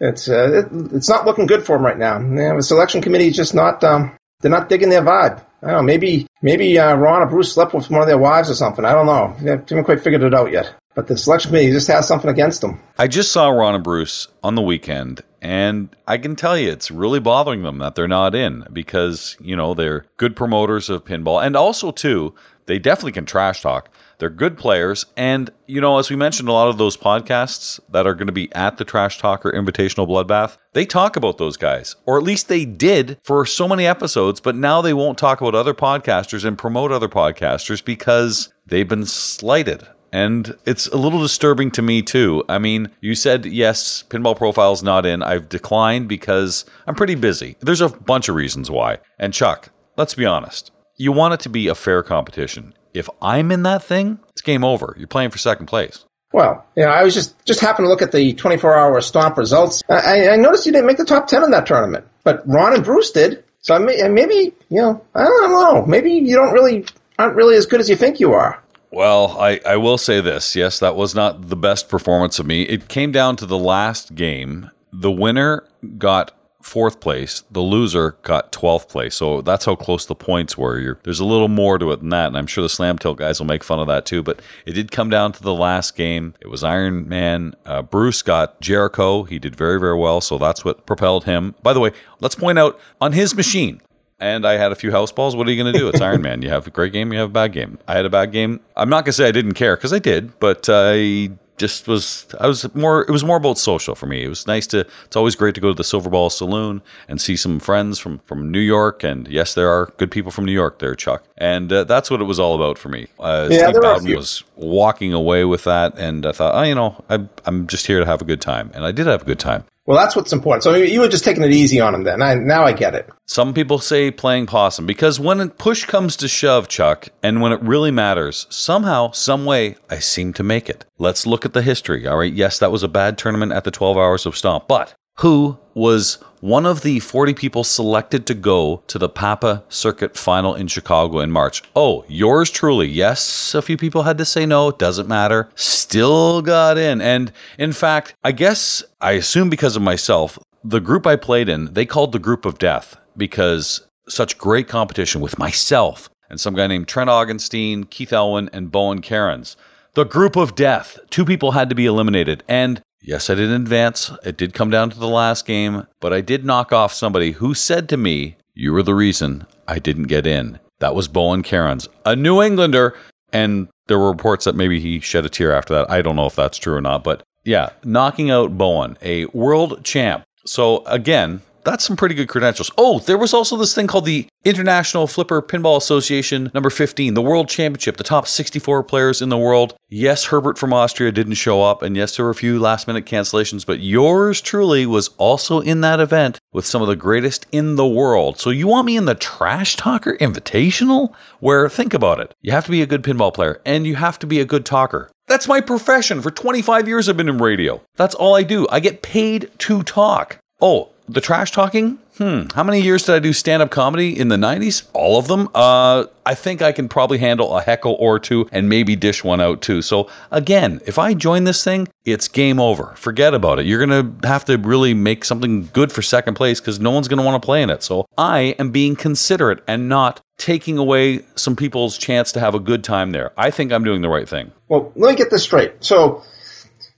it's 0.00 0.28
uh, 0.28 0.64
it, 0.64 0.92
it's 0.92 1.08
not 1.08 1.26
looking 1.26 1.46
good 1.46 1.64
for 1.64 1.76
him 1.76 1.84
right 1.84 1.98
now. 1.98 2.18
Yeah, 2.20 2.56
the 2.56 2.62
selection 2.62 3.02
committee 3.02 3.28
is 3.28 3.36
just 3.36 3.54
not 3.54 3.82
um, 3.84 4.16
they're 4.40 4.50
not 4.50 4.68
digging 4.68 4.90
their 4.90 5.02
vibe. 5.02 5.42
I 5.62 5.68
don't 5.68 5.76
know. 5.76 5.82
Maybe 5.82 6.26
maybe 6.42 6.78
uh, 6.78 6.94
Ron 6.94 7.22
or 7.22 7.26
Bruce 7.26 7.52
slept 7.52 7.74
with 7.74 7.90
one 7.90 8.02
of 8.02 8.06
their 8.06 8.18
wives 8.18 8.50
or 8.50 8.54
something. 8.54 8.84
I 8.84 8.92
don't 8.92 9.06
know. 9.06 9.36
They 9.40 9.50
haven't 9.50 9.84
quite 9.84 10.02
figured 10.02 10.22
it 10.22 10.34
out 10.34 10.52
yet. 10.52 10.74
But 10.94 11.08
the 11.08 11.18
selection 11.18 11.48
committee 11.48 11.72
just 11.72 11.88
has 11.88 12.06
something 12.06 12.30
against 12.30 12.60
them. 12.60 12.80
I 12.98 13.08
just 13.08 13.32
saw 13.32 13.48
Ron 13.48 13.74
and 13.74 13.82
Bruce 13.82 14.28
on 14.44 14.54
the 14.54 14.62
weekend, 14.62 15.22
and 15.42 15.88
I 16.06 16.18
can 16.18 16.36
tell 16.36 16.56
you 16.56 16.70
it's 16.70 16.90
really 16.90 17.18
bothering 17.18 17.62
them 17.62 17.78
that 17.78 17.96
they're 17.96 18.06
not 18.06 18.36
in 18.36 18.64
because, 18.72 19.36
you 19.40 19.56
know, 19.56 19.74
they're 19.74 20.06
good 20.18 20.36
promoters 20.36 20.88
of 20.88 21.04
pinball. 21.04 21.44
And 21.44 21.56
also, 21.56 21.90
too, 21.90 22.34
they 22.66 22.78
definitely 22.78 23.12
can 23.12 23.26
trash 23.26 23.60
talk. 23.60 23.90
They're 24.18 24.30
good 24.30 24.56
players. 24.56 25.06
And, 25.16 25.50
you 25.66 25.80
know, 25.80 25.98
as 25.98 26.08
we 26.08 26.16
mentioned, 26.16 26.48
a 26.48 26.52
lot 26.52 26.68
of 26.68 26.78
those 26.78 26.96
podcasts 26.96 27.80
that 27.90 28.06
are 28.06 28.14
going 28.14 28.26
to 28.26 28.32
be 28.32 28.52
at 28.54 28.76
the 28.76 28.84
Trash 28.84 29.18
Talker 29.18 29.52
Invitational 29.52 30.08
Bloodbath, 30.08 30.56
they 30.72 30.86
talk 30.86 31.16
about 31.16 31.38
those 31.38 31.56
guys, 31.56 31.96
or 32.06 32.16
at 32.16 32.22
least 32.22 32.48
they 32.48 32.64
did 32.64 33.18
for 33.22 33.44
so 33.44 33.68
many 33.68 33.86
episodes, 33.86 34.40
but 34.40 34.54
now 34.54 34.80
they 34.80 34.94
won't 34.94 35.18
talk 35.18 35.40
about 35.40 35.54
other 35.54 35.74
podcasters 35.74 36.44
and 36.44 36.56
promote 36.56 36.92
other 36.92 37.08
podcasters 37.08 37.84
because 37.84 38.52
they've 38.66 38.88
been 38.88 39.06
slighted. 39.06 39.86
And 40.12 40.56
it's 40.64 40.86
a 40.86 40.96
little 40.96 41.20
disturbing 41.20 41.72
to 41.72 41.82
me 41.82 42.00
too. 42.00 42.44
I 42.48 42.58
mean, 42.58 42.90
you 43.00 43.16
said 43.16 43.44
yes, 43.46 44.04
Pinball 44.08 44.36
Profile's 44.36 44.80
not 44.80 45.04
in. 45.04 45.24
I've 45.24 45.48
declined 45.48 46.08
because 46.08 46.64
I'm 46.86 46.94
pretty 46.94 47.16
busy. 47.16 47.56
There's 47.58 47.80
a 47.80 47.88
bunch 47.88 48.28
of 48.28 48.36
reasons 48.36 48.70
why. 48.70 48.98
And 49.18 49.34
Chuck, 49.34 49.70
let's 49.96 50.14
be 50.14 50.24
honest. 50.24 50.70
You 50.96 51.12
want 51.12 51.34
it 51.34 51.40
to 51.40 51.48
be 51.48 51.68
a 51.68 51.74
fair 51.74 52.02
competition. 52.02 52.74
If 52.92 53.08
I'm 53.20 53.50
in 53.50 53.64
that 53.64 53.82
thing, 53.82 54.20
it's 54.30 54.42
game 54.42 54.64
over. 54.64 54.94
You're 54.96 55.08
playing 55.08 55.30
for 55.30 55.38
second 55.38 55.66
place. 55.66 56.04
Well, 56.32 56.64
you 56.76 56.84
know, 56.84 56.90
I 56.90 57.04
was 57.04 57.14
just 57.14 57.44
just 57.44 57.60
happened 57.60 57.86
to 57.86 57.88
look 57.88 58.02
at 58.02 58.12
the 58.12 58.34
24-hour 58.34 59.00
stomp 59.00 59.36
results. 59.38 59.82
I, 59.88 60.30
I 60.30 60.36
noticed 60.36 60.66
you 60.66 60.72
didn't 60.72 60.86
make 60.86 60.96
the 60.96 61.04
top 61.04 61.28
10 61.28 61.44
in 61.44 61.50
that 61.52 61.66
tournament, 61.66 62.06
but 62.24 62.42
Ron 62.46 62.74
and 62.74 62.84
Bruce 62.84 63.12
did. 63.12 63.44
So 63.60 63.74
I 63.74 63.78
may, 63.78 63.96
maybe 64.08 64.54
you 64.68 64.82
know, 64.82 65.04
I 65.14 65.24
don't 65.24 65.50
know. 65.50 65.86
Maybe 65.86 66.12
you 66.12 66.34
don't 66.34 66.52
really 66.52 66.86
aren't 67.18 67.36
really 67.36 67.56
as 67.56 67.66
good 67.66 67.80
as 67.80 67.88
you 67.88 67.96
think 67.96 68.20
you 68.20 68.32
are. 68.32 68.60
Well, 68.90 69.36
I, 69.40 69.60
I 69.66 69.76
will 69.76 69.98
say 69.98 70.20
this. 70.20 70.54
Yes, 70.54 70.78
that 70.78 70.94
was 70.94 71.14
not 71.14 71.48
the 71.48 71.56
best 71.56 71.88
performance 71.88 72.38
of 72.38 72.46
me. 72.46 72.62
It 72.62 72.88
came 72.88 73.10
down 73.10 73.36
to 73.36 73.46
the 73.46 73.58
last 73.58 74.14
game. 74.14 74.70
The 74.92 75.10
winner 75.10 75.64
got 75.98 76.30
fourth 76.64 76.98
place. 76.98 77.44
The 77.50 77.60
loser 77.60 78.16
got 78.22 78.50
12th 78.50 78.88
place. 78.88 79.14
So 79.14 79.42
that's 79.42 79.66
how 79.66 79.76
close 79.76 80.06
the 80.06 80.14
points 80.14 80.56
were. 80.56 80.78
You're, 80.78 80.98
there's 81.02 81.20
a 81.20 81.24
little 81.24 81.48
more 81.48 81.78
to 81.78 81.92
it 81.92 82.00
than 82.00 82.08
that. 82.08 82.28
And 82.28 82.38
I'm 82.38 82.46
sure 82.46 82.62
the 82.62 82.70
Slam 82.70 82.98
Tilt 82.98 83.18
guys 83.18 83.38
will 83.38 83.46
make 83.46 83.62
fun 83.62 83.80
of 83.80 83.86
that 83.88 84.06
too. 84.06 84.22
But 84.22 84.40
it 84.64 84.72
did 84.72 84.90
come 84.90 85.10
down 85.10 85.32
to 85.32 85.42
the 85.42 85.54
last 85.54 85.94
game. 85.94 86.34
It 86.40 86.48
was 86.48 86.64
Iron 86.64 87.06
Man. 87.06 87.54
Uh, 87.66 87.82
Bruce 87.82 88.22
got 88.22 88.60
Jericho. 88.60 89.24
He 89.24 89.38
did 89.38 89.54
very, 89.54 89.78
very 89.78 89.96
well. 89.96 90.20
So 90.22 90.38
that's 90.38 90.64
what 90.64 90.86
propelled 90.86 91.24
him. 91.24 91.54
By 91.62 91.74
the 91.74 91.80
way, 91.80 91.92
let's 92.20 92.34
point 92.34 92.58
out 92.58 92.80
on 93.00 93.12
his 93.12 93.34
machine, 93.34 93.82
and 94.18 94.46
I 94.46 94.56
had 94.56 94.72
a 94.72 94.74
few 94.74 94.90
house 94.90 95.12
balls. 95.12 95.36
What 95.36 95.46
are 95.46 95.52
you 95.52 95.62
going 95.62 95.72
to 95.72 95.78
do? 95.78 95.88
It's 95.88 96.00
Iron 96.00 96.22
Man. 96.22 96.40
You 96.40 96.48
have 96.48 96.66
a 96.66 96.70
great 96.70 96.94
game, 96.94 97.12
you 97.12 97.18
have 97.18 97.28
a 97.28 97.32
bad 97.32 97.52
game. 97.52 97.78
I 97.86 97.94
had 97.94 98.06
a 98.06 98.10
bad 98.10 98.32
game. 98.32 98.60
I'm 98.74 98.88
not 98.88 99.04
going 99.04 99.06
to 99.06 99.12
say 99.12 99.28
I 99.28 99.32
didn't 99.32 99.54
care 99.54 99.76
because 99.76 99.92
I 99.92 99.98
did, 99.98 100.38
but 100.40 100.66
I 100.70 101.30
just 101.56 101.86
was 101.86 102.26
I 102.40 102.46
was 102.46 102.72
more 102.74 103.02
it 103.02 103.10
was 103.10 103.24
more 103.24 103.36
about 103.36 103.58
social 103.58 103.94
for 103.94 104.06
me. 104.06 104.24
It 104.24 104.28
was 104.28 104.46
nice 104.46 104.66
to 104.68 104.80
it's 105.04 105.16
always 105.16 105.36
great 105.36 105.54
to 105.54 105.60
go 105.60 105.68
to 105.68 105.74
the 105.74 105.84
Silver 105.84 106.10
Ball 106.10 106.30
Saloon 106.30 106.82
and 107.08 107.20
see 107.20 107.36
some 107.36 107.60
friends 107.60 107.98
from 107.98 108.18
from 108.26 108.50
New 108.50 108.60
York 108.60 109.04
and 109.04 109.28
yes 109.28 109.54
there 109.54 109.68
are 109.68 109.92
good 109.96 110.10
people 110.10 110.30
from 110.30 110.44
New 110.44 110.52
York 110.52 110.78
there 110.78 110.94
Chuck. 110.94 111.24
And 111.38 111.72
uh, 111.72 111.84
that's 111.84 112.10
what 112.10 112.20
it 112.20 112.24
was 112.24 112.38
all 112.38 112.54
about 112.54 112.78
for 112.78 112.88
me. 112.88 113.06
Uh, 113.18 113.48
Yeah, 113.50 113.58
Steve 113.68 113.74
there 113.74 113.84
are 113.84 113.94
a 113.94 113.98
Bowden 113.98 114.16
was 114.16 114.44
walking 114.56 115.12
away 115.12 115.44
with 115.44 115.64
that 115.64 115.98
and 115.98 116.26
I 116.26 116.32
thought, 116.32 116.54
"Oh, 116.54 116.62
you 116.62 116.74
know, 116.74 117.04
I 117.08 117.20
I'm 117.44 117.66
just 117.66 117.86
here 117.86 118.00
to 118.00 118.06
have 118.06 118.20
a 118.20 118.24
good 118.24 118.40
time." 118.40 118.70
And 118.74 118.84
I 118.84 118.92
did 118.92 119.06
have 119.06 119.22
a 119.22 119.24
good 119.24 119.40
time. 119.40 119.64
Well, 119.86 119.98
that's 119.98 120.16
what's 120.16 120.32
important. 120.32 120.62
So 120.62 120.74
you 120.74 121.00
were 121.00 121.08
just 121.08 121.24
taking 121.24 121.42
it 121.42 121.52
easy 121.52 121.78
on 121.78 121.94
him 121.94 122.04
then. 122.04 122.22
I, 122.22 122.34
now 122.34 122.64
I 122.64 122.72
get 122.72 122.94
it. 122.94 123.08
Some 123.26 123.52
people 123.52 123.78
say 123.78 124.10
playing 124.10 124.46
possum 124.46 124.86
because 124.86 125.20
when 125.20 125.50
push 125.50 125.84
comes 125.84 126.16
to 126.16 126.28
shove, 126.28 126.68
Chuck, 126.68 127.08
and 127.22 127.42
when 127.42 127.52
it 127.52 127.60
really 127.60 127.90
matters, 127.90 128.46
somehow, 128.48 129.10
some 129.10 129.44
way, 129.44 129.76
I 129.90 129.98
seem 129.98 130.32
to 130.34 130.42
make 130.42 130.70
it. 130.70 130.86
Let's 130.98 131.26
look 131.26 131.44
at 131.44 131.52
the 131.52 131.60
history. 131.60 132.06
All 132.06 132.18
right, 132.18 132.32
yes, 132.32 132.58
that 132.58 132.72
was 132.72 132.82
a 132.82 132.88
bad 132.88 133.18
tournament 133.18 133.52
at 133.52 133.64
the 133.64 133.70
12 133.70 133.98
Hours 133.98 134.24
of 134.24 134.36
Stomp, 134.38 134.68
but 134.68 134.94
who 135.16 135.58
was 135.74 136.18
one 136.40 136.66
of 136.66 136.82
the 136.82 137.00
40 137.00 137.34
people 137.34 137.64
selected 137.64 138.26
to 138.26 138.34
go 138.34 138.82
to 138.86 138.98
the 138.98 139.08
Papa 139.08 139.64
Circuit 139.68 140.16
final 140.16 140.54
in 140.54 140.66
Chicago 140.66 141.20
in 141.20 141.30
March? 141.30 141.62
Oh, 141.74 142.04
yours 142.08 142.50
truly. 142.50 142.86
Yes, 142.86 143.54
a 143.54 143.62
few 143.62 143.76
people 143.76 144.02
had 144.02 144.18
to 144.18 144.24
say 144.24 144.46
no. 144.46 144.70
Doesn't 144.70 145.08
matter. 145.08 145.48
Still 145.54 146.42
got 146.42 146.78
in. 146.78 147.00
And 147.00 147.32
in 147.58 147.72
fact, 147.72 148.14
I 148.22 148.32
guess, 148.32 148.82
I 149.00 149.12
assume 149.12 149.50
because 149.50 149.76
of 149.76 149.82
myself, 149.82 150.38
the 150.62 150.80
group 150.80 151.06
I 151.06 151.16
played 151.16 151.48
in, 151.48 151.72
they 151.74 151.86
called 151.86 152.12
the 152.12 152.18
group 152.18 152.44
of 152.44 152.58
death 152.58 152.96
because 153.16 153.86
such 154.08 154.38
great 154.38 154.68
competition 154.68 155.20
with 155.20 155.38
myself 155.38 156.10
and 156.28 156.40
some 156.40 156.54
guy 156.54 156.66
named 156.66 156.88
Trent 156.88 157.10
Augenstein, 157.10 157.88
Keith 157.88 158.12
Elwin, 158.12 158.50
and 158.52 158.72
Bowen 158.72 159.00
Kerins. 159.00 159.56
The 159.94 160.04
group 160.04 160.34
of 160.36 160.56
death. 160.56 160.98
Two 161.10 161.24
people 161.24 161.52
had 161.52 161.68
to 161.68 161.74
be 161.74 161.86
eliminated. 161.86 162.42
And 162.48 162.82
yes, 163.04 163.30
I 163.30 163.34
didn't 163.34 163.62
advance. 163.62 164.10
It 164.24 164.36
did 164.36 164.54
come 164.54 164.70
down 164.70 164.90
to 164.90 164.98
the 164.98 165.08
last 165.08 165.46
game, 165.46 165.86
but 166.00 166.12
I 166.12 166.20
did 166.20 166.44
knock 166.44 166.72
off 166.72 166.92
somebody 166.92 167.32
who 167.32 167.54
said 167.54 167.88
to 167.90 167.96
me, 167.96 168.36
You 168.54 168.72
were 168.72 168.82
the 168.82 168.94
reason 168.94 169.46
I 169.68 169.78
didn't 169.78 170.04
get 170.04 170.26
in. 170.26 170.58
That 170.80 170.94
was 170.94 171.08
Bowen 171.08 171.42
Kerins, 171.42 171.88
a 172.04 172.16
New 172.16 172.42
Englander. 172.42 172.96
And 173.32 173.68
there 173.86 173.98
were 173.98 174.10
reports 174.10 174.44
that 174.44 174.54
maybe 174.54 174.80
he 174.80 175.00
shed 175.00 175.26
a 175.26 175.28
tear 175.28 175.52
after 175.52 175.74
that. 175.74 175.90
I 175.90 176.02
don't 176.02 176.16
know 176.16 176.26
if 176.26 176.36
that's 176.36 176.58
true 176.58 176.74
or 176.74 176.80
not, 176.80 177.04
but 177.04 177.22
yeah, 177.44 177.70
knocking 177.84 178.30
out 178.30 178.56
Bowen, 178.56 178.96
a 179.02 179.26
world 179.26 179.84
champ. 179.84 180.24
So 180.46 180.84
again, 180.86 181.42
that's 181.64 181.84
some 181.84 181.96
pretty 181.96 182.14
good 182.14 182.28
credentials. 182.28 182.70
Oh, 182.76 182.98
there 183.00 183.18
was 183.18 183.34
also 183.34 183.56
this 183.56 183.74
thing 183.74 183.86
called 183.86 184.04
the 184.04 184.26
International 184.44 185.06
Flipper 185.06 185.40
Pinball 185.40 185.76
Association 185.76 186.50
number 186.52 186.70
15, 186.70 187.14
the 187.14 187.22
World 187.22 187.48
Championship, 187.48 187.96
the 187.96 188.04
top 188.04 188.28
64 188.28 188.82
players 188.84 189.22
in 189.22 189.30
the 189.30 189.38
world. 189.38 189.74
Yes, 189.88 190.26
Herbert 190.26 190.58
from 190.58 190.72
Austria 190.72 191.10
didn't 191.12 191.34
show 191.34 191.62
up, 191.62 191.82
and 191.82 191.96
yes, 191.96 192.16
there 192.16 192.24
were 192.24 192.30
a 192.30 192.34
few 192.34 192.60
last 192.60 192.86
minute 192.86 193.06
cancellations, 193.06 193.64
but 193.64 193.80
yours 193.80 194.40
truly 194.40 194.84
was 194.86 195.08
also 195.16 195.60
in 195.60 195.80
that 195.80 196.00
event 196.00 196.38
with 196.52 196.66
some 196.66 196.82
of 196.82 196.88
the 196.88 196.96
greatest 196.96 197.46
in 197.52 197.76
the 197.76 197.86
world. 197.86 198.38
So 198.38 198.50
you 198.50 198.68
want 198.68 198.86
me 198.86 198.96
in 198.96 199.06
the 199.06 199.14
Trash 199.14 199.76
Talker 199.76 200.16
Invitational? 200.18 201.14
Where, 201.40 201.68
think 201.68 201.94
about 201.94 202.20
it, 202.20 202.34
you 202.42 202.52
have 202.52 202.66
to 202.66 202.70
be 202.70 202.82
a 202.82 202.86
good 202.86 203.02
pinball 203.02 203.32
player 203.32 203.60
and 203.64 203.86
you 203.86 203.96
have 203.96 204.18
to 204.18 204.26
be 204.26 204.40
a 204.40 204.44
good 204.44 204.66
talker. 204.66 205.10
That's 205.26 205.48
my 205.48 205.60
profession. 205.62 206.20
For 206.20 206.30
25 206.30 206.86
years, 206.86 207.08
I've 207.08 207.16
been 207.16 207.30
in 207.30 207.38
radio. 207.38 207.80
That's 207.96 208.14
all 208.14 208.34
I 208.34 208.42
do. 208.42 208.66
I 208.70 208.80
get 208.80 209.00
paid 209.00 209.50
to 209.60 209.82
talk. 209.82 210.38
Oh, 210.60 210.90
the 211.08 211.20
trash 211.20 211.50
talking? 211.52 211.98
Hmm. 212.18 212.42
How 212.54 212.62
many 212.62 212.80
years 212.80 213.02
did 213.02 213.16
I 213.16 213.18
do 213.18 213.32
stand 213.32 213.60
up 213.60 213.70
comedy 213.70 214.16
in 214.18 214.28
the 214.28 214.36
90s? 214.36 214.86
All 214.92 215.18
of 215.18 215.26
them? 215.26 215.48
Uh, 215.54 216.04
I 216.24 216.34
think 216.34 216.62
I 216.62 216.70
can 216.70 216.88
probably 216.88 217.18
handle 217.18 217.56
a 217.56 217.60
heckle 217.60 217.96
or 217.98 218.20
two 218.20 218.48
and 218.52 218.68
maybe 218.68 218.94
dish 218.94 219.24
one 219.24 219.40
out 219.40 219.60
too. 219.62 219.82
So, 219.82 220.08
again, 220.30 220.80
if 220.86 220.98
I 220.98 221.14
join 221.14 221.42
this 221.44 221.64
thing, 221.64 221.88
it's 222.04 222.28
game 222.28 222.60
over. 222.60 222.94
Forget 222.96 223.34
about 223.34 223.58
it. 223.58 223.66
You're 223.66 223.84
going 223.84 224.20
to 224.20 224.28
have 224.28 224.44
to 224.44 224.56
really 224.56 224.94
make 224.94 225.24
something 225.24 225.68
good 225.72 225.90
for 225.90 226.02
second 226.02 226.34
place 226.34 226.60
because 226.60 226.78
no 226.78 226.92
one's 226.92 227.08
going 227.08 227.18
to 227.18 227.24
want 227.24 227.42
to 227.42 227.44
play 227.44 227.62
in 227.62 227.70
it. 227.70 227.82
So, 227.82 228.06
I 228.16 228.54
am 228.58 228.70
being 228.70 228.94
considerate 228.94 229.62
and 229.66 229.88
not 229.88 230.20
taking 230.36 230.78
away 230.78 231.20
some 231.36 231.56
people's 231.56 231.96
chance 231.98 232.32
to 232.32 232.40
have 232.40 232.54
a 232.54 232.60
good 232.60 232.84
time 232.84 233.12
there. 233.12 233.32
I 233.36 233.50
think 233.50 233.72
I'm 233.72 233.84
doing 233.84 234.02
the 234.02 234.08
right 234.08 234.28
thing. 234.28 234.52
Well, 234.68 234.92
let 234.96 235.10
me 235.10 235.16
get 235.16 235.30
this 235.30 235.42
straight. 235.42 235.72
So 235.84 236.22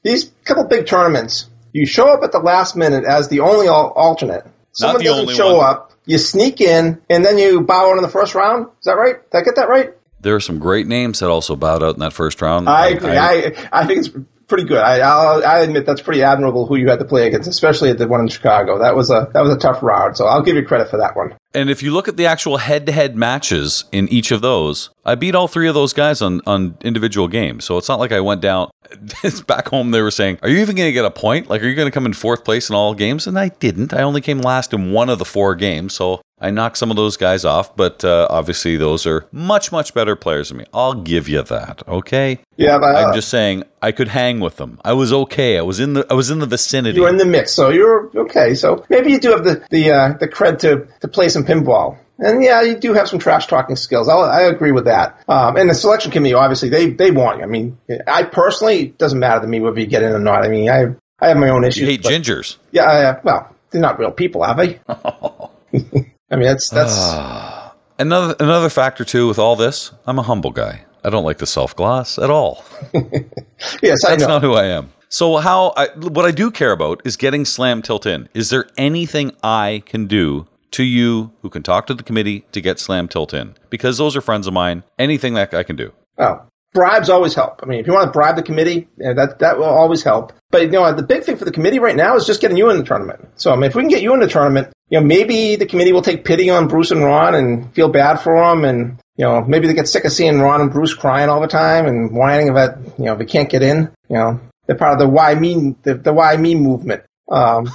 these 0.02 0.32
couple 0.44 0.64
big 0.64 0.86
tournaments, 0.86 1.48
you 1.76 1.86
show 1.86 2.08
up 2.08 2.22
at 2.22 2.32
the 2.32 2.38
last 2.38 2.74
minute 2.74 3.04
as 3.04 3.28
the 3.28 3.40
only 3.40 3.68
alternate. 3.68 4.46
Someone 4.72 4.98
the 4.98 5.04
doesn't 5.04 5.20
only 5.20 5.34
show 5.34 5.58
one. 5.58 5.66
up. 5.66 5.92
You 6.06 6.18
sneak 6.18 6.60
in, 6.60 7.02
and 7.10 7.24
then 7.24 7.36
you 7.36 7.60
bow 7.60 7.90
out 7.90 7.96
in 7.96 8.02
the 8.02 8.08
first 8.08 8.34
round. 8.34 8.66
Is 8.78 8.84
that 8.84 8.96
right? 8.96 9.16
Did 9.30 9.38
I 9.38 9.42
get 9.42 9.56
that 9.56 9.68
right? 9.68 9.92
There 10.20 10.34
are 10.34 10.40
some 10.40 10.58
great 10.58 10.86
names 10.86 11.18
that 11.20 11.28
also 11.28 11.54
bowed 11.54 11.82
out 11.82 11.94
in 11.94 12.00
that 12.00 12.12
first 12.12 12.40
round. 12.40 12.68
I 12.68 12.88
agree. 12.88 13.16
I, 13.16 13.68
I, 13.72 13.86
think 13.86 14.06
it's 14.06 14.10
pretty 14.48 14.64
good. 14.64 14.78
I, 14.78 15.00
I'll, 15.00 15.44
I 15.44 15.60
admit 15.60 15.84
that's 15.84 16.00
pretty 16.00 16.22
admirable 16.22 16.66
who 16.66 16.76
you 16.76 16.88
had 16.88 17.00
to 17.00 17.04
play 17.04 17.26
against, 17.26 17.48
especially 17.48 17.90
at 17.90 17.98
the 17.98 18.08
one 18.08 18.20
in 18.20 18.28
Chicago. 18.28 18.78
That 18.78 18.96
was 18.96 19.10
a 19.10 19.28
that 19.34 19.42
was 19.42 19.52
a 19.52 19.58
tough 19.58 19.82
round. 19.82 20.16
So 20.16 20.26
I'll 20.26 20.42
give 20.42 20.56
you 20.56 20.64
credit 20.64 20.88
for 20.88 20.98
that 20.98 21.14
one. 21.14 21.34
And 21.56 21.70
if 21.70 21.82
you 21.82 21.90
look 21.90 22.06
at 22.06 22.18
the 22.18 22.26
actual 22.26 22.58
head-to-head 22.58 23.16
matches 23.16 23.86
in 23.90 24.08
each 24.10 24.30
of 24.30 24.42
those, 24.42 24.90
I 25.06 25.14
beat 25.14 25.34
all 25.34 25.48
three 25.48 25.68
of 25.68 25.74
those 25.74 25.94
guys 25.94 26.20
on, 26.20 26.42
on 26.46 26.76
individual 26.82 27.28
games. 27.28 27.64
So 27.64 27.78
it's 27.78 27.88
not 27.88 27.98
like 27.98 28.12
I 28.12 28.20
went 28.20 28.42
down. 28.42 28.70
back 29.46 29.68
home, 29.68 29.90
they 29.90 30.02
were 30.02 30.10
saying, 30.10 30.38
"Are 30.42 30.50
you 30.50 30.58
even 30.58 30.76
going 30.76 30.88
to 30.88 30.92
get 30.92 31.06
a 31.06 31.10
point? 31.10 31.48
Like, 31.48 31.62
are 31.62 31.66
you 31.66 31.74
going 31.74 31.86
to 31.86 31.92
come 31.92 32.04
in 32.04 32.12
fourth 32.12 32.44
place 32.44 32.68
in 32.68 32.76
all 32.76 32.94
games?" 32.94 33.26
And 33.26 33.38
I 33.38 33.48
didn't. 33.48 33.94
I 33.94 34.02
only 34.02 34.20
came 34.20 34.38
last 34.40 34.74
in 34.74 34.92
one 34.92 35.08
of 35.08 35.18
the 35.18 35.24
four 35.24 35.54
games. 35.54 35.94
So 35.94 36.20
I 36.38 36.50
knocked 36.50 36.76
some 36.76 36.90
of 36.90 36.96
those 36.96 37.16
guys 37.16 37.44
off. 37.44 37.74
But 37.76 38.04
uh, 38.04 38.26
obviously, 38.30 38.76
those 38.76 39.06
are 39.06 39.26
much 39.32 39.72
much 39.72 39.94
better 39.94 40.16
players 40.16 40.48
than 40.48 40.58
me. 40.58 40.64
I'll 40.72 40.94
give 40.94 41.28
you 41.28 41.42
that. 41.42 41.82
Okay. 41.88 42.40
Yeah, 42.56 42.78
but 42.78 42.94
uh, 42.94 42.98
I'm 42.98 43.14
just 43.14 43.28
saying 43.28 43.64
I 43.80 43.92
could 43.92 44.08
hang 44.08 44.40
with 44.40 44.56
them. 44.56 44.80
I 44.84 44.92
was 44.92 45.12
okay. 45.12 45.58
I 45.58 45.62
was 45.62 45.80
in 45.80 45.94
the 45.94 46.06
I 46.10 46.14
was 46.14 46.30
in 46.30 46.38
the 46.38 46.46
vicinity. 46.46 46.96
you 46.96 47.02
were 47.02 47.08
in 47.08 47.16
the 47.16 47.24
mix, 47.24 47.52
so 47.52 47.70
you're 47.70 48.10
okay. 48.16 48.54
So 48.54 48.84
maybe 48.88 49.10
you 49.10 49.20
do 49.20 49.30
have 49.30 49.44
the 49.44 49.64
the 49.70 49.90
uh, 49.90 50.12
the 50.14 50.28
cred 50.28 50.58
to 50.60 50.88
to 51.00 51.08
play 51.08 51.28
some 51.28 51.44
pinball. 51.44 51.98
And 52.18 52.42
yeah, 52.42 52.62
you 52.62 52.78
do 52.78 52.94
have 52.94 53.08
some 53.08 53.18
trash 53.18 53.46
talking 53.46 53.76
skills. 53.76 54.08
I'll, 54.08 54.22
I 54.22 54.42
agree 54.44 54.72
with 54.72 54.86
that. 54.86 55.22
Um, 55.28 55.56
and 55.56 55.68
the 55.68 55.74
selection 55.74 56.10
committee, 56.10 56.32
obviously, 56.32 56.70
they 56.70 56.90
they 56.90 57.10
want 57.10 57.38
you. 57.38 57.44
I 57.44 57.46
mean, 57.46 57.78
I 58.06 58.22
personally, 58.22 58.84
it 58.84 58.98
doesn't 58.98 59.18
matter 59.18 59.42
to 59.42 59.46
me 59.46 59.60
whether 59.60 59.78
you 59.78 59.86
get 59.86 60.02
in 60.02 60.12
or 60.12 60.18
not. 60.18 60.42
I 60.42 60.48
mean, 60.48 60.70
I 60.70 60.94
I 61.20 61.28
have 61.28 61.36
my 61.36 61.50
own 61.50 61.64
issues. 61.64 61.82
you 61.82 61.86
hate 61.88 62.02
but- 62.02 62.12
gingers. 62.12 62.56
Yeah, 62.72 62.84
uh, 62.84 63.20
well, 63.22 63.54
they're 63.70 63.82
not 63.82 63.98
real 63.98 64.12
people, 64.12 64.42
are 64.42 64.54
they? 64.54 64.80
I 66.30 66.36
mean, 66.36 66.46
that's 66.46 66.68
that's 66.70 66.92
ah. 66.94 67.74
Another 67.98 68.36
another 68.40 68.68
factor 68.68 69.04
too 69.04 69.26
with 69.28 69.38
all 69.38 69.56
this, 69.56 69.92
I'm 70.06 70.18
a 70.18 70.22
humble 70.22 70.50
guy. 70.50 70.84
I 71.04 71.10
don't 71.10 71.24
like 71.24 71.38
the 71.38 71.46
self 71.46 71.74
gloss 71.74 72.18
at 72.18 72.30
all. 72.30 72.64
yes, 73.82 74.04
I 74.04 74.16
know. 74.16 74.26
not 74.26 74.42
who 74.42 74.54
I 74.54 74.66
am. 74.66 74.92
So 75.08 75.36
how 75.36 75.72
I 75.76 75.88
what 75.96 76.26
I 76.26 76.32
do 76.32 76.50
care 76.50 76.72
about 76.72 77.00
is 77.04 77.16
getting 77.16 77.44
slam 77.44 77.80
tilt 77.80 78.06
in. 78.06 78.28
Is 78.34 78.50
there 78.50 78.66
anything 78.76 79.32
I 79.42 79.82
can 79.86 80.06
do 80.06 80.46
to 80.72 80.82
you 80.82 81.32
who 81.42 81.48
can 81.48 81.62
talk 81.62 81.86
to 81.86 81.94
the 81.94 82.02
committee 82.02 82.44
to 82.52 82.60
get 82.60 82.80
slam 82.80 83.08
tilt 83.08 83.32
in? 83.32 83.54
Because 83.70 83.98
those 83.98 84.16
are 84.16 84.20
friends 84.20 84.46
of 84.46 84.52
mine. 84.52 84.82
Anything 84.98 85.34
that 85.34 85.54
I 85.54 85.62
can 85.62 85.76
do. 85.76 85.92
Oh, 86.18 86.42
bribes 86.72 87.08
always 87.08 87.34
help. 87.34 87.60
I 87.62 87.66
mean, 87.66 87.80
if 87.80 87.86
you 87.86 87.92
want 87.92 88.06
to 88.06 88.12
bribe 88.12 88.36
the 88.36 88.42
committee, 88.42 88.88
that 88.98 89.38
that 89.38 89.58
will 89.58 89.64
always 89.64 90.02
help. 90.02 90.32
But 90.50 90.62
you 90.62 90.68
know, 90.68 90.92
the 90.92 91.02
big 91.02 91.24
thing 91.24 91.36
for 91.36 91.44
the 91.44 91.50
committee 91.50 91.78
right 91.78 91.96
now 91.96 92.16
is 92.16 92.26
just 92.26 92.40
getting 92.40 92.56
you 92.56 92.70
in 92.70 92.78
the 92.78 92.84
tournament. 92.84 93.28
So 93.36 93.50
I 93.52 93.56
mean, 93.56 93.64
if 93.64 93.74
we 93.74 93.82
can 93.82 93.90
get 93.90 94.02
you 94.02 94.14
in 94.14 94.20
the 94.20 94.28
tournament, 94.28 94.72
you 94.88 95.00
know, 95.00 95.06
maybe 95.06 95.56
the 95.56 95.66
committee 95.66 95.92
will 95.92 96.02
take 96.02 96.24
pity 96.24 96.50
on 96.50 96.68
Bruce 96.68 96.90
and 96.90 97.02
Ron 97.02 97.34
and 97.34 97.74
feel 97.74 97.88
bad 97.88 98.16
for 98.16 98.36
them, 98.36 98.64
and 98.64 98.98
you 99.16 99.24
know, 99.24 99.42
maybe 99.42 99.66
they 99.66 99.74
get 99.74 99.88
sick 99.88 100.04
of 100.04 100.12
seeing 100.12 100.38
Ron 100.38 100.60
and 100.60 100.70
Bruce 100.70 100.94
crying 100.94 101.28
all 101.28 101.40
the 101.40 101.48
time 101.48 101.86
and 101.86 102.12
whining 102.12 102.50
about 102.50 102.78
you 102.98 103.06
know 103.06 103.16
they 103.16 103.24
can't 103.24 103.48
get 103.48 103.62
in. 103.62 103.90
You 104.08 104.16
know, 104.16 104.40
they're 104.66 104.76
part 104.76 104.92
of 104.92 104.98
the 104.98 105.08
why 105.08 105.34
me 105.34 105.74
the, 105.82 105.94
the 105.94 106.12
why 106.12 106.36
me 106.36 106.54
movement. 106.54 107.02
Um, 107.28 107.68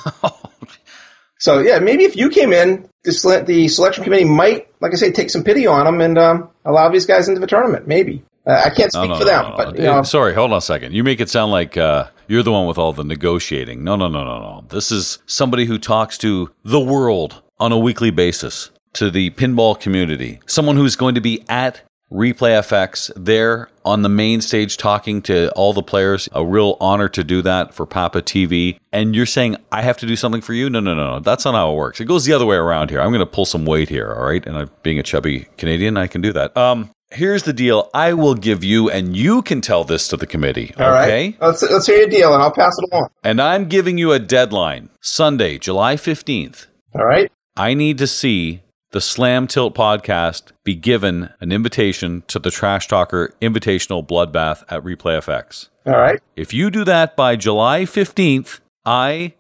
so 1.40 1.60
yeah, 1.60 1.80
maybe 1.80 2.04
if 2.04 2.16
you 2.16 2.30
came 2.30 2.54
in, 2.54 2.88
the, 3.04 3.12
sele- 3.12 3.44
the 3.44 3.68
selection 3.68 4.04
committee 4.04 4.26
might, 4.26 4.68
like 4.80 4.94
I 4.94 4.96
say, 4.96 5.12
take 5.12 5.30
some 5.30 5.44
pity 5.44 5.68
on 5.68 5.86
them 5.86 6.00
and 6.02 6.18
um, 6.18 6.50
allow 6.64 6.90
these 6.90 7.06
guys 7.06 7.28
into 7.28 7.42
the 7.42 7.48
tournament. 7.48 7.88
Maybe 7.88 8.24
uh, 8.46 8.64
I 8.66 8.70
can't 8.70 8.92
speak 8.92 9.10
no, 9.10 9.18
for 9.18 9.26
no, 9.26 9.30
them, 9.30 9.50
no, 9.50 9.58
but 9.58 9.76
you 9.78 9.84
know, 9.84 10.04
Sorry, 10.04 10.34
hold 10.34 10.52
on 10.52 10.58
a 10.58 10.62
second. 10.62 10.94
You 10.94 11.04
make 11.04 11.20
it 11.20 11.30
sound 11.30 11.52
like 11.52 11.78
uh, 11.78 12.10
you're 12.28 12.44
the 12.44 12.52
one 12.52 12.68
with 12.68 12.78
all 12.78 12.94
the 12.94 13.04
negotiating. 13.04 13.84
No, 13.84 13.96
no, 13.96 14.08
no, 14.08 14.24
no, 14.24 14.40
no. 14.40 14.66
This 14.70 14.92
is 14.92 15.20
somebody 15.26 15.66
who 15.66 15.78
talks 15.78 16.18
to 16.20 16.52
the 16.64 16.80
world 16.80 17.42
on 17.60 17.72
a 17.72 17.78
weekly 17.78 18.10
basis, 18.10 18.72
to 18.94 19.12
the 19.12 19.30
pinball 19.32 19.80
community, 19.80 20.40
someone 20.48 20.76
who's 20.76 20.96
going 20.96 21.16
to 21.16 21.22
be 21.22 21.46
at 21.48 21.82
Replay 22.12 22.60
FX 22.60 23.10
there 23.16 23.70
on 23.86 24.02
the 24.02 24.10
main 24.10 24.42
stage 24.42 24.76
talking 24.76 25.22
to 25.22 25.50
all 25.52 25.72
the 25.72 25.82
players. 25.82 26.28
A 26.34 26.44
real 26.44 26.76
honor 26.82 27.08
to 27.08 27.24
do 27.24 27.42
that 27.44 27.74
for 27.74 27.86
Papa 27.86 28.22
TV. 28.22 28.78
And 28.92 29.16
you're 29.16 29.26
saying 29.26 29.56
I 29.72 29.82
have 29.82 29.98
to 30.00 30.06
do 30.06 30.18
something 30.18 30.42
for 30.42 30.54
you? 30.54 30.70
No, 30.70 30.82
no, 30.82 30.94
no, 30.94 31.14
no. 31.14 31.20
That's 31.20 31.46
not 31.46 31.54
how 31.54 31.72
it 31.72 31.76
works. 31.76 32.02
It 32.02 32.06
goes 32.06 32.26
the 32.26 32.34
other 32.34 32.46
way 32.46 32.58
around 32.58 32.90
here. 32.90 33.00
I'm 33.00 33.12
going 33.12 33.20
to 33.20 33.26
pull 33.26 33.46
some 33.46 33.66
weight 33.66 33.88
here, 33.88 34.14
all 34.14 34.26
right? 34.26 34.46
And 34.46 34.58
I, 34.58 34.66
being 34.84 35.00
a 35.00 35.04
chubby 35.04 35.48
Canadian, 35.58 35.96
I 35.96 36.08
can 36.08 36.20
do 36.20 36.34
that. 36.34 36.56
Um, 36.58 36.92
here's 37.12 37.44
the 37.44 37.54
deal. 37.54 37.90
I 37.94 38.14
will 38.14 38.36
give 38.36 38.64
you, 38.64 38.90
and 38.90 39.16
you 39.16 39.42
can 39.42 39.62
tell 39.62 39.84
this 39.84 40.08
to 40.10 40.18
the 40.18 40.28
committee. 40.28 40.74
All 40.78 40.90
right. 40.90 41.04
okay. 41.04 41.38
Let's 41.40 41.62
let's 41.64 41.88
hear 41.88 41.98
your 41.98 42.10
deal, 42.10 42.34
and 42.34 42.42
I'll 42.42 42.52
pass 42.52 42.76
it 42.78 42.92
along. 42.92 43.10
And 43.24 43.42
I'm 43.42 43.66
giving 43.66 43.98
you 43.98 44.12
a 44.12 44.20
deadline 44.20 44.90
Sunday, 45.02 45.58
July 45.58 45.96
15th. 45.96 46.68
All 46.96 47.06
right. 47.06 47.32
I 47.56 47.74
need 47.74 47.98
to 48.00 48.08
see 48.08 48.62
the 48.92 49.02
Slam 49.02 49.48
Tilt 49.48 49.74
podcast 49.74 50.52
be 50.64 50.76
given 50.76 51.30
an 51.40 51.52
invitation 51.52 52.24
to 52.28 52.40
the 52.40 52.52
Trash 52.52 52.88
Talker 52.88 53.34
Invitational 53.42 54.06
Bloodbath 54.06 54.64
at 54.70 54.84
Replay 54.84 55.18
FX. 55.22 55.70
All 55.86 55.94
right. 56.00 56.22
If 56.36 56.54
you 56.54 56.70
do 56.70 56.84
that 56.84 57.16
by 57.16 57.36
July 57.36 57.84
15th, 57.84 58.60
I 58.86 59.34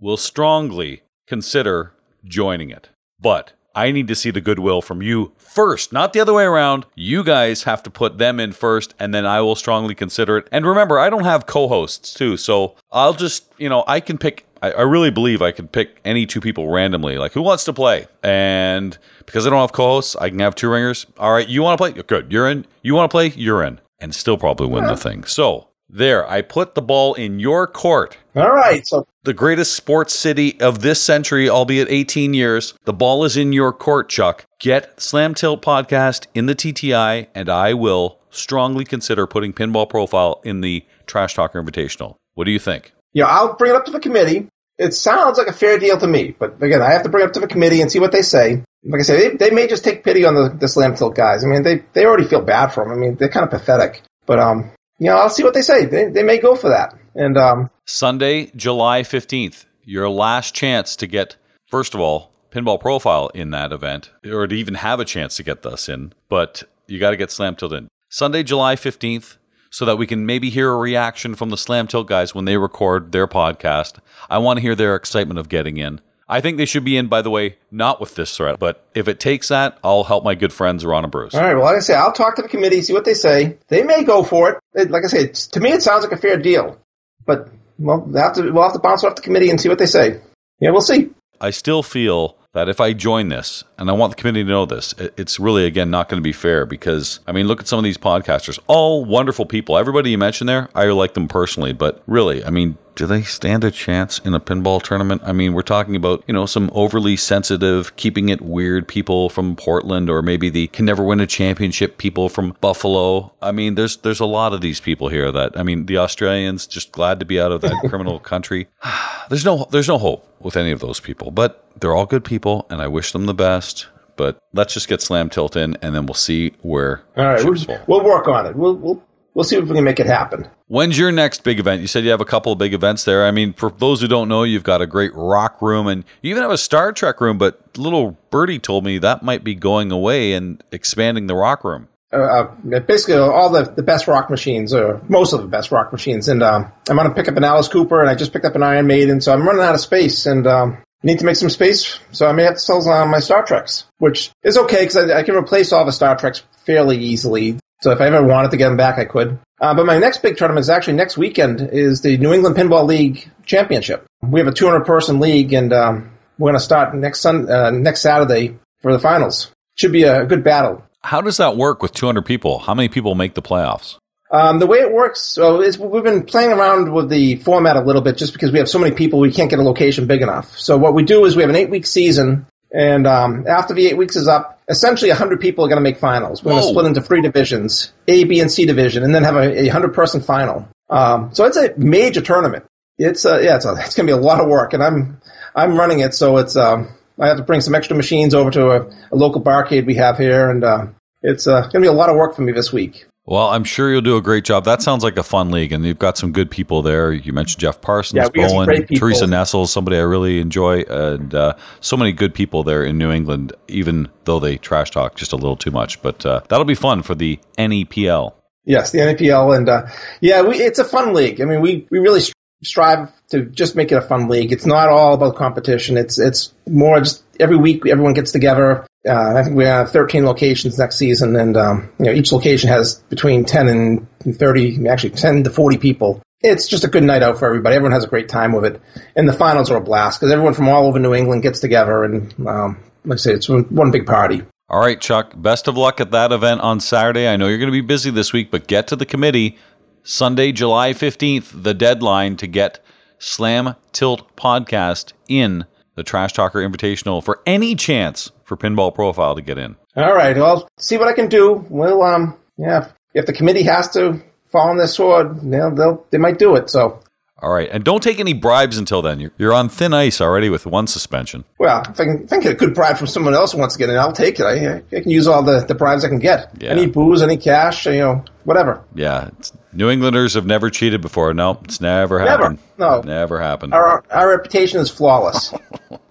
will 0.00 0.16
strongly 0.16 1.02
consider 1.26 1.92
joining 2.24 2.70
it. 2.70 2.90
But 3.18 3.52
I 3.74 3.90
need 3.92 4.08
to 4.08 4.14
see 4.14 4.30
the 4.30 4.40
goodwill 4.40 4.82
from 4.82 5.02
you 5.02 5.32
first, 5.36 5.92
not 5.92 6.12
the 6.12 6.20
other 6.20 6.34
way 6.34 6.44
around. 6.44 6.86
You 6.94 7.22
guys 7.22 7.64
have 7.64 7.82
to 7.84 7.90
put 7.90 8.18
them 8.18 8.40
in 8.40 8.52
first, 8.52 8.94
and 8.98 9.14
then 9.14 9.26
I 9.26 9.40
will 9.40 9.54
strongly 9.54 9.94
consider 9.94 10.38
it. 10.38 10.48
And 10.50 10.66
remember, 10.66 10.98
I 10.98 11.10
don't 11.10 11.24
have 11.24 11.46
co 11.46 11.68
hosts 11.68 12.14
too, 12.14 12.36
so 12.36 12.76
I'll 12.90 13.14
just, 13.14 13.52
you 13.58 13.68
know, 13.68 13.84
I 13.86 14.00
can 14.00 14.18
pick. 14.18 14.46
I, 14.62 14.82
really 14.82 15.10
believe 15.10 15.40
I 15.40 15.52
could 15.52 15.72
pick 15.72 16.00
any 16.04 16.26
two 16.26 16.38
people 16.38 16.68
randomly, 16.68 17.16
like 17.16 17.32
who 17.32 17.40
wants 17.40 17.64
to 17.64 17.72
play. 17.72 18.08
And 18.22 18.98
because 19.24 19.46
I 19.46 19.50
don't 19.50 19.60
have 19.60 19.72
co 19.72 19.84
hosts, 19.84 20.16
I 20.16 20.28
can 20.28 20.38
have 20.40 20.54
two 20.54 20.68
ringers. 20.68 21.06
All 21.18 21.32
right, 21.32 21.48
you 21.48 21.62
want 21.62 21.78
to 21.78 21.82
play? 21.82 22.02
Good, 22.02 22.30
you're 22.30 22.46
in. 22.46 22.66
You 22.82 22.94
want 22.94 23.10
to 23.10 23.14
play? 23.14 23.28
You're 23.28 23.64
in. 23.64 23.80
And 24.00 24.14
still 24.14 24.36
probably 24.36 24.66
win 24.66 24.86
the 24.86 24.98
thing. 24.98 25.24
So 25.24 25.69
there, 25.92 26.28
I 26.28 26.42
put 26.42 26.74
the 26.74 26.82
ball 26.82 27.14
in 27.14 27.40
your 27.40 27.66
court 27.66 28.16
All 28.36 28.50
right. 28.50 28.86
So 28.86 29.06
the 29.24 29.34
greatest 29.34 29.74
sports 29.74 30.14
city 30.14 30.60
of 30.60 30.82
this 30.82 31.02
century, 31.02 31.48
albeit 31.48 31.88
18 31.90 32.32
years. 32.34 32.74
The 32.84 32.92
ball 32.92 33.24
is 33.24 33.36
in 33.36 33.52
your 33.52 33.72
court, 33.72 34.08
Chuck. 34.08 34.46
Get 34.60 35.00
Slam 35.00 35.34
Tilt 35.34 35.62
Podcast 35.62 36.26
in 36.34 36.46
the 36.46 36.54
TTI, 36.54 37.26
and 37.34 37.48
I 37.48 37.74
will 37.74 38.18
strongly 38.30 38.84
consider 38.84 39.26
putting 39.26 39.52
Pinball 39.52 39.88
Profile 39.88 40.40
in 40.44 40.60
the 40.60 40.84
Trash 41.06 41.34
Talker 41.34 41.62
Invitational. 41.62 42.16
What 42.34 42.44
do 42.44 42.52
you 42.52 42.60
think? 42.60 42.92
yeah, 43.12 43.26
I'll 43.26 43.54
bring 43.54 43.72
it 43.72 43.76
up 43.76 43.84
to 43.86 43.90
the 43.90 44.00
committee. 44.00 44.48
It 44.78 44.94
sounds 44.94 45.36
like 45.36 45.46
a 45.46 45.52
fair 45.52 45.78
deal 45.78 45.98
to 45.98 46.06
me, 46.06 46.34
but 46.38 46.62
again, 46.62 46.80
I 46.80 46.92
have 46.92 47.02
to 47.02 47.10
bring 47.10 47.24
it 47.24 47.28
up 47.28 47.32
to 47.34 47.40
the 47.40 47.46
committee 47.46 47.82
and 47.82 47.92
see 47.92 48.00
what 48.00 48.12
they 48.12 48.22
say. 48.22 48.62
Like 48.82 49.00
I 49.00 49.02
say, 49.02 49.28
they, 49.28 49.36
they 49.36 49.50
may 49.50 49.66
just 49.66 49.84
take 49.84 50.04
pity 50.04 50.24
on 50.24 50.34
the, 50.34 50.56
the 50.58 50.68
slam 50.68 50.94
tilt 50.94 51.14
guys. 51.14 51.44
I 51.44 51.48
mean, 51.48 51.62
they 51.62 51.84
they 51.92 52.06
already 52.06 52.24
feel 52.24 52.40
bad 52.40 52.68
for 52.68 52.84
them. 52.84 52.92
I 52.92 52.96
mean, 52.96 53.16
they're 53.16 53.28
kind 53.28 53.44
of 53.44 53.50
pathetic. 53.50 54.00
But 54.24 54.38
um, 54.38 54.70
you 55.00 55.06
know, 55.06 55.16
I'll 55.16 55.30
see 55.30 55.42
what 55.42 55.54
they 55.54 55.62
say. 55.62 55.86
They 55.86 56.08
they 56.08 56.22
may 56.22 56.38
go 56.38 56.54
for 56.54 56.68
that. 56.68 56.94
And 57.14 57.36
um, 57.36 57.70
Sunday, 57.86 58.52
July 58.54 59.02
15th, 59.02 59.64
your 59.84 60.08
last 60.08 60.54
chance 60.54 60.94
to 60.96 61.06
get, 61.06 61.36
first 61.66 61.94
of 61.94 62.00
all, 62.00 62.30
Pinball 62.50 62.78
Profile 62.78 63.28
in 63.34 63.50
that 63.50 63.72
event, 63.72 64.10
or 64.24 64.46
to 64.46 64.54
even 64.54 64.74
have 64.74 65.00
a 65.00 65.04
chance 65.04 65.36
to 65.36 65.42
get 65.42 65.64
us 65.64 65.88
in, 65.88 66.12
but 66.28 66.62
you 66.86 67.00
got 67.00 67.10
to 67.10 67.16
get 67.16 67.30
Slam 67.30 67.56
Tilt 67.56 67.72
in. 67.72 67.88
Sunday, 68.08 68.42
July 68.42 68.76
15th, 68.76 69.36
so 69.70 69.84
that 69.84 69.96
we 69.96 70.06
can 70.06 70.26
maybe 70.26 70.50
hear 70.50 70.70
a 70.70 70.76
reaction 70.76 71.34
from 71.34 71.50
the 71.50 71.56
Slam 71.56 71.86
Tilt 71.86 72.06
guys 72.06 72.34
when 72.34 72.44
they 72.44 72.56
record 72.56 73.12
their 73.12 73.26
podcast. 73.26 73.98
I 74.28 74.38
want 74.38 74.58
to 74.58 74.62
hear 74.62 74.74
their 74.74 74.96
excitement 74.96 75.38
of 75.38 75.48
getting 75.48 75.76
in. 75.78 76.00
I 76.30 76.40
think 76.40 76.56
they 76.58 76.64
should 76.64 76.84
be 76.84 76.96
in, 76.96 77.08
by 77.08 77.22
the 77.22 77.30
way, 77.30 77.56
not 77.72 78.00
with 78.00 78.14
this 78.14 78.36
threat, 78.36 78.60
but 78.60 78.86
if 78.94 79.08
it 79.08 79.18
takes 79.18 79.48
that, 79.48 79.78
I'll 79.82 80.04
help 80.04 80.22
my 80.22 80.36
good 80.36 80.52
friends 80.52 80.86
Ron 80.86 81.02
and 81.04 81.10
Bruce. 81.10 81.34
all 81.34 81.40
right. 81.40 81.54
Well, 81.54 81.64
like 81.64 81.76
I 81.76 81.80
say, 81.80 81.94
I'll 81.94 82.12
talk 82.12 82.36
to 82.36 82.42
the 82.42 82.48
committee, 82.48 82.80
see 82.82 82.92
what 82.92 83.04
they 83.04 83.14
say. 83.14 83.58
They 83.66 83.82
may 83.82 84.04
go 84.04 84.22
for 84.22 84.62
it. 84.74 84.90
Like 84.90 85.04
I 85.04 85.08
say, 85.08 85.24
it's, 85.24 85.48
to 85.48 85.60
me, 85.60 85.72
it 85.72 85.82
sounds 85.82 86.04
like 86.04 86.12
a 86.12 86.16
fair 86.16 86.36
deal. 86.36 86.78
But 87.26 87.48
well, 87.80 88.00
we'll 88.00 88.22
have 88.22 88.34
to 88.34 88.50
we'll 88.50 88.62
have 88.62 88.74
to 88.74 88.78
bounce 88.78 89.02
off 89.02 89.16
the 89.16 89.22
committee 89.22 89.50
and 89.50 89.60
see 89.60 89.68
what 89.68 89.78
they 89.78 89.86
say. 89.86 90.20
Yeah, 90.60 90.70
we'll 90.70 90.80
see. 90.82 91.10
I 91.40 91.50
still 91.50 91.82
feel 91.82 92.36
that 92.52 92.68
if 92.68 92.80
I 92.80 92.92
join 92.92 93.28
this, 93.28 93.62
and 93.78 93.88
I 93.88 93.92
want 93.92 94.10
the 94.10 94.20
committee 94.20 94.42
to 94.42 94.48
know 94.48 94.66
this, 94.66 94.92
it's 94.98 95.38
really, 95.38 95.64
again, 95.64 95.90
not 95.90 96.08
going 96.08 96.20
to 96.20 96.24
be 96.24 96.32
fair 96.32 96.66
because, 96.66 97.20
I 97.26 97.32
mean, 97.32 97.46
look 97.46 97.60
at 97.60 97.68
some 97.68 97.78
of 97.78 97.84
these 97.84 97.98
podcasters, 97.98 98.58
all 98.66 99.04
wonderful 99.04 99.46
people. 99.46 99.78
Everybody 99.78 100.10
you 100.10 100.18
mentioned 100.18 100.48
there, 100.48 100.68
I 100.74 100.86
like 100.86 101.14
them 101.14 101.28
personally, 101.28 101.72
but 101.72 102.02
really, 102.06 102.44
I 102.44 102.50
mean, 102.50 102.76
do 103.00 103.06
they 103.06 103.22
stand 103.22 103.64
a 103.64 103.70
chance 103.70 104.18
in 104.18 104.34
a 104.34 104.40
pinball 104.40 104.82
tournament? 104.82 105.22
I 105.24 105.32
mean, 105.32 105.54
we're 105.54 105.62
talking 105.62 105.96
about, 105.96 106.22
you 106.26 106.34
know, 106.34 106.44
some 106.44 106.70
overly 106.74 107.16
sensitive, 107.16 107.96
keeping 107.96 108.28
it 108.28 108.42
weird 108.42 108.88
people 108.88 109.30
from 109.30 109.56
Portland 109.56 110.10
or 110.10 110.20
maybe 110.20 110.50
the 110.50 110.66
can 110.66 110.84
never 110.84 111.02
win 111.02 111.18
a 111.18 111.26
championship 111.26 111.96
people 111.96 112.28
from 112.28 112.56
Buffalo. 112.60 113.32
I 113.40 113.52
mean, 113.52 113.74
there's 113.74 113.96
there's 113.96 114.20
a 114.20 114.26
lot 114.26 114.52
of 114.52 114.60
these 114.60 114.80
people 114.80 115.08
here 115.08 115.32
that 115.32 115.58
I 115.58 115.62
mean, 115.62 115.86
the 115.86 115.96
Australians 115.96 116.66
just 116.66 116.92
glad 116.92 117.20
to 117.20 117.24
be 117.24 117.40
out 117.40 117.52
of 117.52 117.62
that 117.62 117.82
criminal 117.88 118.18
country. 118.18 118.68
There's 119.30 119.44
no 119.44 119.68
there's 119.70 119.86
no 119.86 119.96
hope 119.96 120.26
with 120.40 120.56
any 120.56 120.72
of 120.72 120.80
those 120.80 120.98
people, 120.98 121.30
but 121.30 121.64
they're 121.78 121.94
all 121.94 122.04
good 122.04 122.24
people 122.24 122.39
and 122.70 122.80
I 122.82 122.88
wish 122.88 123.12
them 123.12 123.26
the 123.26 123.34
best. 123.34 123.86
But 124.16 124.38
let's 124.52 124.74
just 124.74 124.88
get 124.88 125.00
Slam 125.00 125.30
Tilt 125.30 125.56
in 125.56 125.76
and 125.80 125.94
then 125.94 126.04
we'll 126.06 126.14
see 126.14 126.52
where 126.60 127.02
All 127.16 127.24
right, 127.24 127.44
we'll, 127.44 127.78
we'll 127.86 128.04
work 128.04 128.28
on 128.28 128.46
it. 128.46 128.54
We'll 128.54 128.76
we'll 128.76 129.02
we'll 129.32 129.44
see 129.44 129.56
if 129.56 129.64
we 129.66 129.74
can 129.74 129.84
make 129.84 129.98
it 130.00 130.06
happen. 130.06 130.46
When's 130.66 130.98
your 130.98 131.10
next 131.10 131.42
big 131.42 131.58
event? 131.58 131.80
You 131.80 131.86
said 131.86 132.04
you 132.04 132.10
have 132.10 132.20
a 132.20 132.26
couple 132.26 132.52
of 132.52 132.58
big 132.58 132.74
events 132.74 133.04
there. 133.04 133.24
I 133.24 133.30
mean, 133.30 133.54
for 133.54 133.70
those 133.70 134.00
who 134.02 134.08
don't 134.08 134.28
know, 134.28 134.42
you've 134.42 134.62
got 134.62 134.82
a 134.82 134.86
great 134.86 135.12
rock 135.14 135.62
room 135.62 135.86
and 135.86 136.04
you 136.22 136.30
even 136.30 136.42
have 136.42 136.52
a 136.52 136.58
Star 136.58 136.92
Trek 136.92 137.20
room, 137.20 137.38
but 137.38 137.60
little 137.78 138.18
Birdie 138.30 138.58
told 138.58 138.84
me 138.84 138.98
that 138.98 139.22
might 139.22 139.42
be 139.42 139.54
going 139.54 139.90
away 139.90 140.32
and 140.34 140.62
expanding 140.70 141.26
the 141.26 141.34
rock 141.34 141.64
room. 141.64 141.88
uh, 142.12 142.16
uh, 142.16 142.80
basically 142.80 143.14
all 143.14 143.50
the, 143.50 143.62
the 143.62 143.82
best 143.82 144.06
rock 144.06 144.30
machines, 144.30 144.74
or 144.74 145.00
most 145.08 145.32
of 145.32 145.40
the 145.40 145.46
best 145.48 145.70
rock 145.72 145.92
machines. 145.92 146.28
And 146.28 146.42
um, 146.42 146.70
I'm 146.88 146.96
going 146.96 147.08
to 147.08 147.14
pick 147.14 147.28
up 147.28 147.36
an 147.36 147.44
Alice 147.44 147.68
Cooper, 147.68 148.00
and 148.00 148.10
I 148.10 148.14
just 148.16 148.32
picked 148.32 148.44
up 148.44 148.54
an 148.56 148.62
Iron 148.62 148.86
Maiden, 148.86 149.20
so 149.20 149.32
I'm 149.32 149.46
running 149.46 149.62
out 149.62 149.74
of 149.74 149.80
space, 149.80 150.26
and 150.26 150.46
um, 150.46 150.78
need 151.02 151.18
to 151.20 151.24
make 151.24 151.36
some 151.36 151.50
space. 151.50 151.98
So 152.12 152.26
I 152.26 152.32
may 152.32 152.44
have 152.44 152.54
to 152.54 152.60
sell 152.60 152.80
some 152.82 152.92
of 152.92 153.08
my 153.08 153.20
Star 153.20 153.44
Treks, 153.44 153.86
which 153.98 154.30
is 154.42 154.58
okay 154.58 154.80
because 154.80 154.96
I, 154.96 155.20
I 155.20 155.22
can 155.22 155.34
replace 155.34 155.72
all 155.72 155.84
the 155.84 155.92
Star 155.92 156.16
Treks 156.16 156.42
fairly 156.64 156.98
easily. 156.98 157.58
So 157.82 157.92
if 157.92 158.00
I 158.00 158.06
ever 158.06 158.22
wanted 158.22 158.50
to 158.50 158.56
get 158.58 158.68
them 158.68 158.76
back, 158.76 158.98
I 158.98 159.06
could. 159.06 159.38
Uh, 159.60 159.74
but 159.74 159.86
my 159.86 159.98
next 159.98 160.22
big 160.22 160.36
tournament 160.36 160.64
is 160.64 160.70
actually 160.70 160.94
next 160.94 161.16
weekend 161.16 161.60
is 161.60 162.02
the 162.02 162.18
New 162.18 162.32
England 162.32 162.56
Pinball 162.56 162.86
League 162.86 163.30
Championship. 163.44 164.06
We 164.22 164.40
have 164.40 164.48
a 164.48 164.52
200 164.52 164.84
person 164.84 165.20
league, 165.20 165.52
and 165.52 165.72
um, 165.72 166.10
we're 166.38 166.50
going 166.50 166.58
to 166.58 166.64
start 166.64 166.94
next 166.94 167.20
sun 167.20 167.50
uh, 167.50 167.70
next 167.70 168.00
Saturday 168.00 168.58
for 168.82 168.92
the 168.92 168.98
finals. 168.98 169.50
Should 169.76 169.92
be 169.92 170.04
a 170.04 170.26
good 170.26 170.44
battle. 170.44 170.82
How 171.02 171.22
does 171.22 171.38
that 171.38 171.56
work 171.56 171.82
with 171.82 171.92
200 171.92 172.22
people? 172.26 172.58
How 172.58 172.74
many 172.74 172.88
people 172.88 173.14
make 173.14 173.34
the 173.34 173.42
playoffs? 173.42 173.96
Um, 174.32 174.60
the 174.60 174.66
way 174.66 174.78
it 174.78 174.92
works, 174.92 175.20
so 175.20 175.60
is 175.60 175.76
we've 175.76 176.04
been 176.04 176.24
playing 176.24 176.52
around 176.52 176.92
with 176.92 177.08
the 177.08 177.36
format 177.36 177.76
a 177.76 177.80
little 177.80 178.02
bit 178.02 178.16
just 178.16 178.32
because 178.32 178.52
we 178.52 178.58
have 178.58 178.68
so 178.68 178.78
many 178.78 178.94
people, 178.94 179.18
we 179.18 179.32
can't 179.32 179.50
get 179.50 179.58
a 179.58 179.62
location 179.62 180.06
big 180.06 180.22
enough. 180.22 180.56
So 180.56 180.78
what 180.78 180.94
we 180.94 181.02
do 181.02 181.24
is 181.24 181.34
we 181.34 181.42
have 181.42 181.50
an 181.50 181.56
eight 181.56 181.70
week 181.70 181.84
season, 181.84 182.46
and 182.72 183.08
um, 183.08 183.46
after 183.48 183.74
the 183.74 183.86
eight 183.88 183.96
weeks 183.96 184.14
is 184.14 184.28
up, 184.28 184.60
essentially 184.68 185.10
100 185.10 185.40
people 185.40 185.64
are 185.64 185.68
going 185.68 185.78
to 185.78 185.82
make 185.82 185.98
finals. 185.98 186.44
We're 186.44 186.52
going 186.52 186.62
to 186.62 186.68
split 186.68 186.86
into 186.86 187.02
three 187.02 187.22
divisions, 187.22 187.92
A, 188.06 188.22
B, 188.22 188.38
and 188.38 188.52
C 188.52 188.66
division, 188.66 189.02
and 189.02 189.12
then 189.12 189.24
have 189.24 189.34
a, 189.34 189.62
a 189.62 189.64
100 189.64 189.94
person 189.94 190.20
final. 190.20 190.68
Um, 190.88 191.34
so 191.34 191.44
it's 191.46 191.56
a 191.56 191.74
major 191.76 192.20
tournament. 192.20 192.64
It's 192.98 193.24
uh, 193.24 193.40
yeah, 193.40 193.56
it's, 193.56 193.64
a, 193.64 193.74
it's 193.78 193.96
going 193.96 194.06
to 194.06 194.14
be 194.14 194.18
a 194.18 194.22
lot 194.22 194.40
of 194.40 194.48
work, 194.48 194.74
and 194.74 194.82
I'm 194.82 195.20
I'm 195.56 195.76
running 195.76 196.00
it, 196.00 196.14
so 196.14 196.36
it's 196.36 196.54
um, 196.54 196.94
I 197.18 197.28
have 197.28 197.38
to 197.38 197.42
bring 197.42 197.62
some 197.62 197.74
extra 197.74 197.96
machines 197.96 198.34
over 198.34 198.50
to 198.52 198.70
a, 198.70 198.90
a 199.10 199.16
local 199.16 199.42
barcade 199.42 199.86
we 199.86 199.96
have 199.96 200.18
here, 200.18 200.50
and 200.50 200.62
uh, 200.62 200.86
it's 201.22 201.46
uh, 201.48 201.62
going 201.62 201.72
to 201.72 201.80
be 201.80 201.86
a 201.86 201.92
lot 201.92 202.10
of 202.10 202.16
work 202.16 202.36
for 202.36 202.42
me 202.42 202.52
this 202.52 202.72
week. 202.72 203.06
Well, 203.26 203.48
I'm 203.48 203.64
sure 203.64 203.92
you'll 203.92 204.00
do 204.00 204.16
a 204.16 204.22
great 204.22 204.44
job. 204.44 204.64
That 204.64 204.82
sounds 204.82 205.04
like 205.04 205.16
a 205.16 205.22
fun 205.22 205.50
league, 205.50 205.72
and 205.72 205.84
you've 205.84 205.98
got 205.98 206.16
some 206.16 206.32
good 206.32 206.50
people 206.50 206.82
there. 206.82 207.12
You 207.12 207.32
mentioned 207.32 207.60
Jeff 207.60 207.80
Parsons, 207.80 208.16
Yeah, 208.16 208.28
we 208.34 208.48
Bowen. 208.48 208.86
Teresa 208.86 209.26
Nessel, 209.26 209.68
somebody 209.68 209.98
I 209.98 210.00
really 210.00 210.40
enjoy, 210.40 210.82
and 210.82 211.34
uh, 211.34 211.54
so 211.80 211.96
many 211.96 212.12
good 212.12 212.34
people 212.34 212.64
there 212.64 212.82
in 212.82 212.98
New 212.98 213.12
England, 213.12 213.52
even 213.68 214.08
though 214.24 214.40
they 214.40 214.56
trash 214.56 214.90
talk 214.90 215.16
just 215.16 215.32
a 215.32 215.36
little 215.36 215.56
too 215.56 215.70
much. 215.70 216.00
But 216.02 216.24
uh, 216.24 216.40
that'll 216.48 216.64
be 216.64 216.74
fun 216.74 217.02
for 217.02 217.14
the 217.14 217.38
NEPL. 217.58 218.34
Yes, 218.64 218.90
the 218.90 218.98
NPL, 218.98 219.56
and 219.56 219.68
uh, 219.68 219.86
yeah, 220.20 220.42
we, 220.42 220.56
it's 220.56 220.78
a 220.78 220.84
fun 220.84 221.12
league. 221.12 221.40
I 221.40 221.44
mean, 221.44 221.60
we, 221.60 221.86
we 221.90 221.98
really 221.98 222.22
strive 222.62 223.10
to 223.28 223.44
just 223.44 223.76
make 223.76 223.92
it 223.92 223.96
a 223.96 224.02
fun 224.02 224.28
league. 224.28 224.52
It's 224.52 224.66
not 224.66 224.88
all 224.88 225.14
about 225.14 225.36
competition. 225.36 225.96
It's 225.96 226.18
it's 226.18 226.52
more 226.68 226.98
just 227.00 227.22
every 227.38 227.56
week 227.56 227.86
everyone 227.86 228.14
gets 228.14 228.32
together. 228.32 228.86
Uh, 229.08 229.34
I 229.36 229.42
think 229.42 229.56
we 229.56 229.64
have 229.64 229.90
13 229.90 230.26
locations 230.26 230.78
next 230.78 230.96
season, 230.96 231.34
and 231.36 231.56
um, 231.56 231.90
you 231.98 232.06
know 232.06 232.12
each 232.12 232.32
location 232.32 232.68
has 232.68 232.96
between 233.08 233.44
10 233.44 233.68
and 233.68 234.36
30, 234.36 234.88
actually 234.88 235.10
10 235.10 235.44
to 235.44 235.50
40 235.50 235.78
people. 235.78 236.22
It's 236.42 236.68
just 236.68 236.84
a 236.84 236.88
good 236.88 237.02
night 237.02 237.22
out 237.22 237.38
for 237.38 237.46
everybody. 237.46 237.76
Everyone 237.76 237.92
has 237.92 238.04
a 238.04 238.08
great 238.08 238.28
time 238.28 238.52
with 238.52 238.64
it, 238.66 238.80
and 239.16 239.28
the 239.28 239.32
finals 239.32 239.70
are 239.70 239.76
a 239.76 239.80
blast 239.80 240.20
because 240.20 240.32
everyone 240.32 240.54
from 240.54 240.68
all 240.68 240.86
over 240.86 240.98
New 240.98 241.14
England 241.14 241.42
gets 241.42 241.60
together, 241.60 242.04
and 242.04 242.34
um, 242.46 242.82
like 243.04 243.16
I 243.16 243.20
say, 243.20 243.32
it's 243.32 243.48
one 243.48 243.64
one 243.64 243.90
big 243.90 244.06
party. 244.06 244.42
All 244.68 244.80
right, 244.80 245.00
Chuck, 245.00 245.32
best 245.34 245.66
of 245.66 245.76
luck 245.76 246.00
at 246.00 246.12
that 246.12 246.30
event 246.30 246.60
on 246.60 246.78
Saturday. 246.78 247.26
I 247.26 247.36
know 247.36 247.48
you're 247.48 247.58
going 247.58 247.66
to 247.66 247.72
be 247.72 247.80
busy 247.80 248.10
this 248.10 248.32
week, 248.32 248.50
but 248.50 248.68
get 248.68 248.86
to 248.88 248.96
the 248.96 249.06
committee. 249.06 249.58
Sunday, 250.02 250.52
July 250.52 250.92
15th, 250.92 251.62
the 251.62 251.74
deadline 251.74 252.36
to 252.36 252.46
get 252.46 252.78
Slam 253.18 253.74
Tilt 253.92 254.36
Podcast 254.36 255.12
in 255.28 255.66
the 255.94 256.02
Trash 256.02 256.32
Talker 256.32 256.60
Invitational 256.60 257.22
for 257.22 257.40
any 257.46 257.74
chance 257.74 258.30
for 258.44 258.56
Pinball 258.56 258.94
Profile 258.94 259.34
to 259.34 259.42
get 259.42 259.58
in. 259.58 259.76
All 259.96 260.14
right. 260.14 260.36
Well, 260.36 260.68
see 260.78 260.96
what 260.96 261.08
I 261.08 261.12
can 261.12 261.28
do. 261.28 261.64
We'll, 261.68 262.02
um, 262.02 262.38
yeah, 262.56 262.88
if 263.14 263.26
the 263.26 263.32
committee 263.32 263.64
has 263.64 263.90
to 263.90 264.22
fall 264.50 264.70
on 264.70 264.76
their 264.76 264.86
sword, 264.86 265.40
they'll, 265.42 265.74
they'll, 265.74 266.06
they 266.10 266.18
might 266.18 266.38
do 266.38 266.56
it. 266.56 266.70
So, 266.70 267.00
All 267.42 267.50
right, 267.50 267.68
and 267.72 267.82
don't 267.82 268.02
take 268.02 268.20
any 268.20 268.34
bribes 268.34 268.76
until 268.76 269.00
then. 269.00 269.18
You're, 269.18 269.32
you're 269.38 269.54
on 269.54 269.68
thin 269.70 269.94
ice 269.94 270.20
already 270.20 270.50
with 270.50 270.66
one 270.66 270.86
suspension. 270.86 271.44
well, 271.58 271.80
if 271.88 271.98
I 271.98 272.04
can, 272.04 272.24
if 272.24 272.32
I 272.32 272.36
can 272.36 272.40
get 272.42 272.52
a 272.52 272.56
good 272.56 272.74
bribe 272.74 272.98
from 272.98 273.06
someone 273.06 273.32
else 273.32 273.52
who 273.52 273.58
wants 273.58 273.76
to 273.76 273.78
get 273.78 273.88
in, 273.88 273.96
I'll 273.96 274.12
take 274.12 274.38
it. 274.38 274.44
I, 274.44 274.82
I 274.94 275.00
can 275.00 275.10
use 275.10 275.26
all 275.26 275.42
the, 275.42 275.60
the 275.60 275.74
bribes 275.74 276.04
I 276.04 276.08
can 276.08 276.18
get. 276.18 276.50
Yeah. 276.60 276.70
Any 276.70 276.86
booze, 276.86 277.22
any 277.22 277.38
cash, 277.38 277.86
you 277.86 277.92
know, 277.98 278.24
whatever. 278.44 278.84
Yeah, 278.94 279.30
New 279.72 279.88
Englanders 279.88 280.34
have 280.34 280.44
never 280.44 280.68
cheated 280.68 281.00
before. 281.00 281.32
No, 281.32 281.58
it's 281.64 281.80
never 281.80 282.18
Never. 282.18 282.30
happened. 282.30 282.58
No. 282.76 283.00
never 283.00 283.40
happened. 283.40 283.72
Our, 283.72 284.04
our 284.10 284.28
reputation 284.28 284.80
is 284.80 284.90
flawless. 284.90 285.54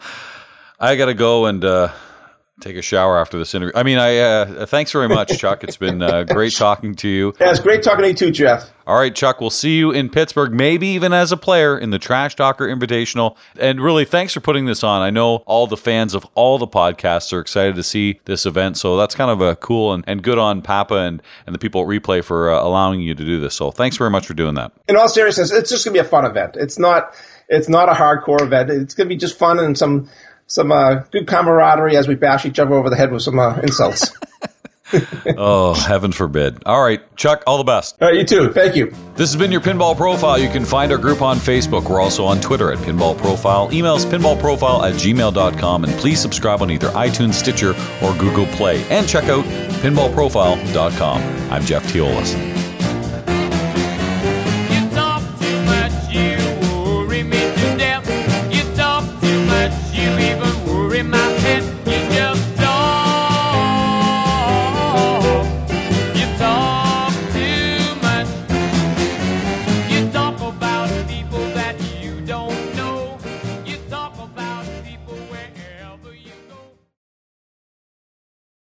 I 0.80 0.96
got 0.96 1.06
to 1.08 1.14
go 1.14 1.46
and 1.46 1.64
uh, 1.64 1.90
take 2.60 2.76
a 2.76 2.82
shower 2.82 3.18
after 3.20 3.38
this 3.38 3.54
interview. 3.56 3.74
I 3.76 3.84
mean, 3.84 3.98
I 3.98 4.18
uh, 4.18 4.66
thanks 4.66 4.92
very 4.92 5.08
much, 5.08 5.38
Chuck. 5.38 5.64
It's 5.64 5.78
been 5.78 6.02
uh, 6.02 6.24
great 6.24 6.56
talking 6.56 6.96
to 6.96 7.08
you. 7.08 7.34
yeah, 7.40 7.52
it's 7.52 7.60
great 7.60 7.84
talking 7.84 8.04
to 8.04 8.08
you 8.10 8.14
too, 8.14 8.32
Jeff. 8.32 8.72
All 8.86 8.98
right, 8.98 9.14
Chuck, 9.14 9.40
we'll 9.40 9.52
see 9.52 9.78
you 9.78 9.92
in 9.92 10.10
Pittsburgh, 10.10 10.52
maybe 10.52 10.88
even 10.88 11.14
as 11.14 11.32
a 11.32 11.38
player 11.38 11.78
in 11.78 11.92
the 11.92 12.00
Trash 12.00 12.36
Talker 12.36 12.68
Invitational. 12.68 13.38
And 13.60 13.80
really, 13.80 14.04
thanks 14.04 14.34
for 14.34 14.40
putting 14.40 14.66
this 14.66 14.84
on. 14.84 15.04
I 15.04 15.12
know 15.12 15.38
all 15.46 15.68
the 15.68 15.78
fans 15.78 16.16
of 16.16 16.26
all 16.34 16.58
the 16.58 16.68
podcasts 16.68 17.32
are 17.32 17.40
excited 17.40 17.76
to 17.76 17.84
see 17.84 18.20
this 18.26 18.48
event. 18.48 18.78
So 18.78 18.98
that's 18.98 19.14
kind 19.14 19.30
of 19.30 19.42
a 19.42 19.56
cool 19.56 19.94
and, 19.94 20.04
and 20.08 20.24
good 20.24 20.40
on 20.40 20.64
Papa 20.64 20.96
and, 20.96 21.22
and 21.46 21.54
the 21.54 21.60
people 21.60 21.82
at 21.82 21.88
Replay 21.88 22.24
for 22.24 22.50
uh, 22.50 22.64
allowing 22.64 23.00
you 23.00 23.14
to 23.14 23.24
do 23.24 23.40
this. 23.40 23.54
So 23.54 23.70
thanks 23.70 23.96
very 23.96 24.10
much 24.10 24.26
for 24.26 24.34
doing 24.34 24.56
that. 24.56 24.72
in 24.88 24.98
all 24.98 25.08
seriousness, 25.08 25.52
it's 25.52 25.70
just 25.70 25.86
gonna 25.86 25.94
be 25.94 26.00
a 26.00 26.04
fun 26.04 26.26
event. 26.26 26.56
It's 26.56 26.80
not 26.80 27.14
it's 27.48 27.70
not 27.70 27.90
a 27.90 27.94
hardcore 27.94 28.42
event. 28.42 28.72
It's 28.72 28.96
gonna 28.96 29.10
be 29.10 29.18
just 29.18 29.38
fun 29.38 29.60
and 29.60 29.78
some 29.78 30.10
some 30.50 30.72
uh, 30.74 30.96
good 31.12 31.26
camaraderie 31.28 31.96
as 31.96 32.08
we 32.08 32.16
bash 32.16 32.46
each 32.46 32.60
other 32.60 32.74
over 32.76 32.90
the 32.90 32.98
head 32.98 33.12
with 33.12 33.22
some 33.22 33.40
uh, 33.40 33.58
insults. 33.62 34.12
Oh, 35.38 35.76
heaven 35.76 36.12
forbid. 36.12 36.64
All 36.66 36.82
right, 36.82 37.00
Chuck, 37.16 37.44
all 37.46 37.60
the 37.60 37.64
best. 37.64 37.96
all 38.02 38.08
right, 38.08 38.18
you 38.18 38.26
too. 38.26 38.52
Thank 38.52 38.76
you. 38.76 38.88
This 39.14 39.32
has 39.32 39.36
been 39.36 39.52
your 39.52 39.62
Pinball 39.62 39.96
Profile. 39.96 40.40
You 40.40 40.50
can 40.50 40.66
find 40.66 40.92
our 40.92 40.98
group 40.98 41.22
on 41.22 41.38
Facebook. 41.38 41.88
We're 41.88 42.02
also 42.02 42.26
on 42.26 42.42
Twitter 42.42 42.72
at 42.72 42.80
Pinball 42.80 43.16
Profile. 43.16 43.70
Email 43.72 43.94
us 43.94 44.04
pinballprofile 44.06 44.90
at 44.90 44.96
gmail.com 44.96 45.84
and 45.84 45.94
please 45.94 46.20
subscribe 46.20 46.64
on 46.64 46.72
either 46.72 46.90
iTunes, 46.90 47.36
Stitcher, 47.36 47.76
or 48.04 48.16
Google 48.16 48.48
Play. 48.48 48.84
And 48.90 49.08
check 49.08 49.26
out 49.26 49.46
pinballprofile.com. 49.84 51.52
I'm 51.52 51.64
Jeff 51.66 51.84
Teolis. 51.94 52.59